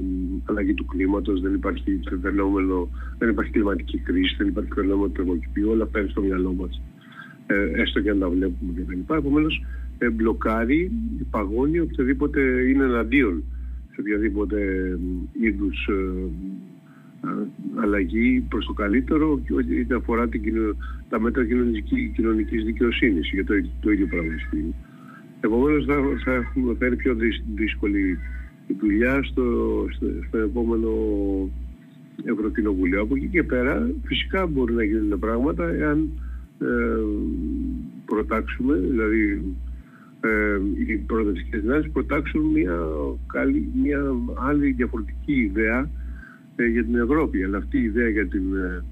αλλαγή 0.46 0.74
του 0.74 0.86
κλίματος, 0.86 1.42
δεν 1.42 1.54
υπάρχει 1.54 2.00
φαινόμενο, 2.22 2.90
δεν 3.18 3.30
υπάρχει 3.30 3.52
κλιματική 3.52 3.98
κρίση, 3.98 4.36
δεν 4.38 4.48
υπάρχει 4.48 4.72
φαινόμενο 4.74 5.12
του 5.54 5.70
όλα 5.70 5.84
αυτά 5.84 6.00
είναι 6.00 6.10
στο 6.10 6.22
μυαλό 6.22 6.54
μας. 6.54 6.82
ε, 7.48 7.82
έστω 7.82 8.02
και 8.02 8.10
αν 8.10 8.20
τα 8.20 8.30
βλέπουμε 8.30 8.74
κτλ. 8.76 9.14
Επομένως, 9.14 9.66
ε, 9.98 10.10
μπλοκάρει, 10.10 10.92
παγώνει 11.30 11.80
οποιοδήποτε 11.80 12.42
είναι 12.42 12.84
εναντίον 12.84 13.44
σε 13.94 14.02
οποιαδήποτε 14.02 14.60
είδους 15.42 15.88
ε, 15.88 16.30
αλλαγή 17.76 18.46
προς 18.50 18.66
το 18.66 18.74
καλύτερο 18.74 19.42
είτε 19.70 19.96
αφορά 19.96 20.28
την, 20.28 20.44
τα 21.10 21.20
μέτρα 21.20 21.46
κοινωνική, 21.46 22.12
κοινωνικής 22.16 22.64
δικαιοσύνης 22.64 23.30
για 23.34 23.46
το, 23.46 23.54
το 23.80 23.92
ίδιο 23.92 24.08
πράγμα 24.08 24.34
Επομένως 25.40 25.86
θα, 25.86 25.96
θα, 26.24 26.34
έχουμε, 26.34 26.76
θα 26.80 26.86
είναι 26.86 26.96
πιο 26.96 27.16
δύσκολη 27.56 28.20
η 28.68 28.76
δουλειά 28.80 29.24
στο, 29.24 29.44
στο, 29.96 30.06
στο 30.28 30.38
επόμενο 30.38 30.90
Ευρωκοινοβουλίο. 32.24 33.02
Από 33.02 33.16
εκεί 33.16 33.28
και 33.28 33.44
πέρα 33.44 33.90
φυσικά 34.04 34.48
μπορεί 34.48 34.74
να 34.74 34.84
γίνουν 34.84 35.20
πράγματα 35.20 35.68
εάν 35.70 36.10
ε, 36.60 36.66
προτάξουμε, 38.06 38.76
δηλαδή 38.78 39.42
ε, 40.22 40.60
οι 40.88 40.96
προοδευτικές 40.96 41.62
δυνάμεις 41.62 41.90
προτάξουν 41.90 42.46
μια, 42.46 42.78
καλή, 43.34 43.70
μια 43.84 44.02
άλλη 44.48 44.72
διαφορετική 44.72 45.34
ιδέα 45.34 45.80
ε, 45.80 45.90
για 46.66 46.84
την 46.84 46.96
Ευρώπη. 46.96 47.44
Αλλά 47.44 47.58
αυτή 47.58 47.78
η 47.78 47.84
ιδέα 47.84 48.10
για 48.10 48.28
την 48.28 48.56
ε, 48.56 48.84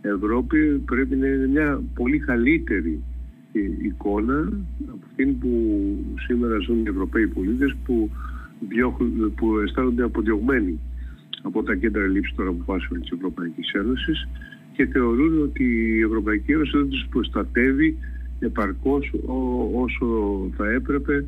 Ευρώπη 0.00 0.82
πρέπει 0.84 1.16
να 1.16 1.26
είναι 1.26 1.46
μια 1.46 1.82
πολύ 1.94 2.18
καλύτερη 2.18 3.02
ε, 3.52 3.60
εικόνα 3.82 4.52
από 4.88 5.04
αυτήν 5.06 5.38
που 5.38 5.50
σήμερα 6.26 6.58
ζουν 6.58 6.78
οι 6.78 6.88
Ευρωπαίοι 6.88 7.26
πολίτες 7.26 7.76
που, 7.84 8.10
που 9.36 9.58
αισθάνονται 9.58 10.02
αποδιωγμένοι 10.02 10.80
από 11.42 11.62
τα 11.62 11.74
κέντρα 11.74 12.06
λήψης 12.06 12.34
των 12.34 12.48
αποφάσεων 12.48 13.00
της 13.00 13.10
Ευρωπαϊκής 13.10 13.72
Ένωσης 13.72 14.28
και 14.72 14.86
θεωρούν 14.86 15.42
ότι 15.42 15.64
η 15.96 16.00
Ευρωπαϊκή 16.00 16.52
Ένωση 16.52 16.76
δεν 16.76 16.88
τους 16.88 17.06
προστατεύει 17.10 17.98
επαρκώς 18.38 19.12
όσο 19.74 20.06
θα 20.56 20.70
έπρεπε 20.70 21.24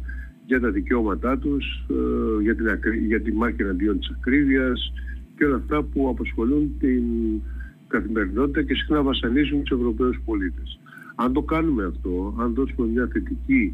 για 0.46 0.60
τα 0.60 0.70
δικαιώματά 0.70 1.38
τους, 1.38 1.86
για 2.42 2.54
την, 2.54 2.66
για 3.06 3.20
τη 3.20 3.32
μάχη 3.32 3.62
εναντίον 3.62 3.98
της 3.98 4.10
ακρίβειας, 4.18 4.92
και 5.36 5.44
όλα 5.44 5.56
αυτά 5.56 5.82
που 5.82 6.08
απασχολούν 6.08 6.74
την 6.78 7.02
καθημερινότητα 7.88 8.62
και 8.62 8.74
συχνά 8.74 9.02
βασανίζουν 9.02 9.62
τους 9.62 9.78
Ευρωπαίους 9.78 10.20
πολίτες. 10.24 10.78
Αν 11.14 11.32
το 11.32 11.42
κάνουμε 11.42 11.84
αυτό, 11.84 12.34
αν 12.38 12.54
δώσουμε 12.54 12.86
μια 12.86 13.08
θετική 13.12 13.72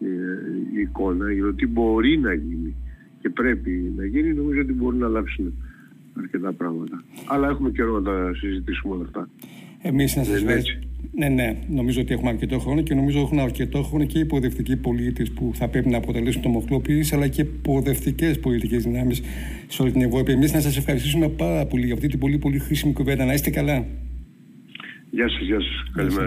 ε, 0.00 0.80
εικόνα 0.80 1.32
για 1.32 1.42
το 1.42 1.54
τι 1.54 1.66
μπορεί 1.66 2.18
να 2.18 2.32
γίνει 2.32 2.74
και 3.20 3.28
πρέπει 3.28 3.92
να 3.96 4.04
γίνει, 4.04 4.32
νομίζω 4.32 4.60
ότι 4.60 4.72
μπορεί 4.72 4.96
να 4.96 5.06
αλλάξουν 5.06 5.54
αρκετά 6.18 6.52
πράγματα. 6.52 7.04
Αλλά 7.26 7.48
έχουμε 7.48 7.70
καιρό 7.70 8.00
να 8.00 8.02
τα 8.02 8.34
συζητήσουμε 8.34 8.94
όλα 8.94 9.04
αυτά. 9.04 9.28
Εμείς 9.82 10.16
να 10.16 10.24
σας 10.24 10.42
ναι, 11.12 11.28
ναι, 11.28 11.56
νομίζω 11.68 12.00
ότι 12.00 12.12
έχουμε 12.12 12.30
αρκετό 12.30 12.58
χρόνο 12.58 12.80
και 12.80 12.94
νομίζω 12.94 13.20
έχουν 13.20 13.38
αρκετό 13.38 13.82
χρόνο 13.82 14.04
και 14.04 14.18
οι 14.18 14.24
προοδευτικοί 14.24 14.76
πολίτες 14.76 15.30
που 15.30 15.50
θα 15.54 15.68
πρέπει 15.68 15.88
να 15.88 15.96
αποτελέσουν 15.96 16.42
το 16.42 16.48
μοχλοποίηση, 16.48 17.14
αλλά 17.14 17.28
και 17.28 17.44
προοδευτικέ 17.44 18.34
πολιτικές 18.42 18.82
δυνάμεις 18.82 19.22
σε 19.66 19.82
όλη 19.82 19.92
την 19.92 20.02
Ευρώπη. 20.02 20.32
Εμείς 20.32 20.52
να 20.52 20.60
σας 20.60 20.76
ευχαριστήσουμε 20.76 21.28
πάρα 21.28 21.66
πολύ 21.66 21.84
για 21.84 21.94
αυτή 21.94 22.08
την 22.08 22.18
πολύ, 22.18 22.38
πολύ 22.38 22.58
χρήσιμη 22.58 22.92
κουβέντα. 22.92 23.24
Να 23.24 23.32
είστε 23.32 23.50
καλά. 23.50 23.86
Γεια 25.10 25.28
σας, 25.28 25.40
γεια 25.40 25.60
σας. 25.60 25.92
Καλημέρα. 25.94 26.26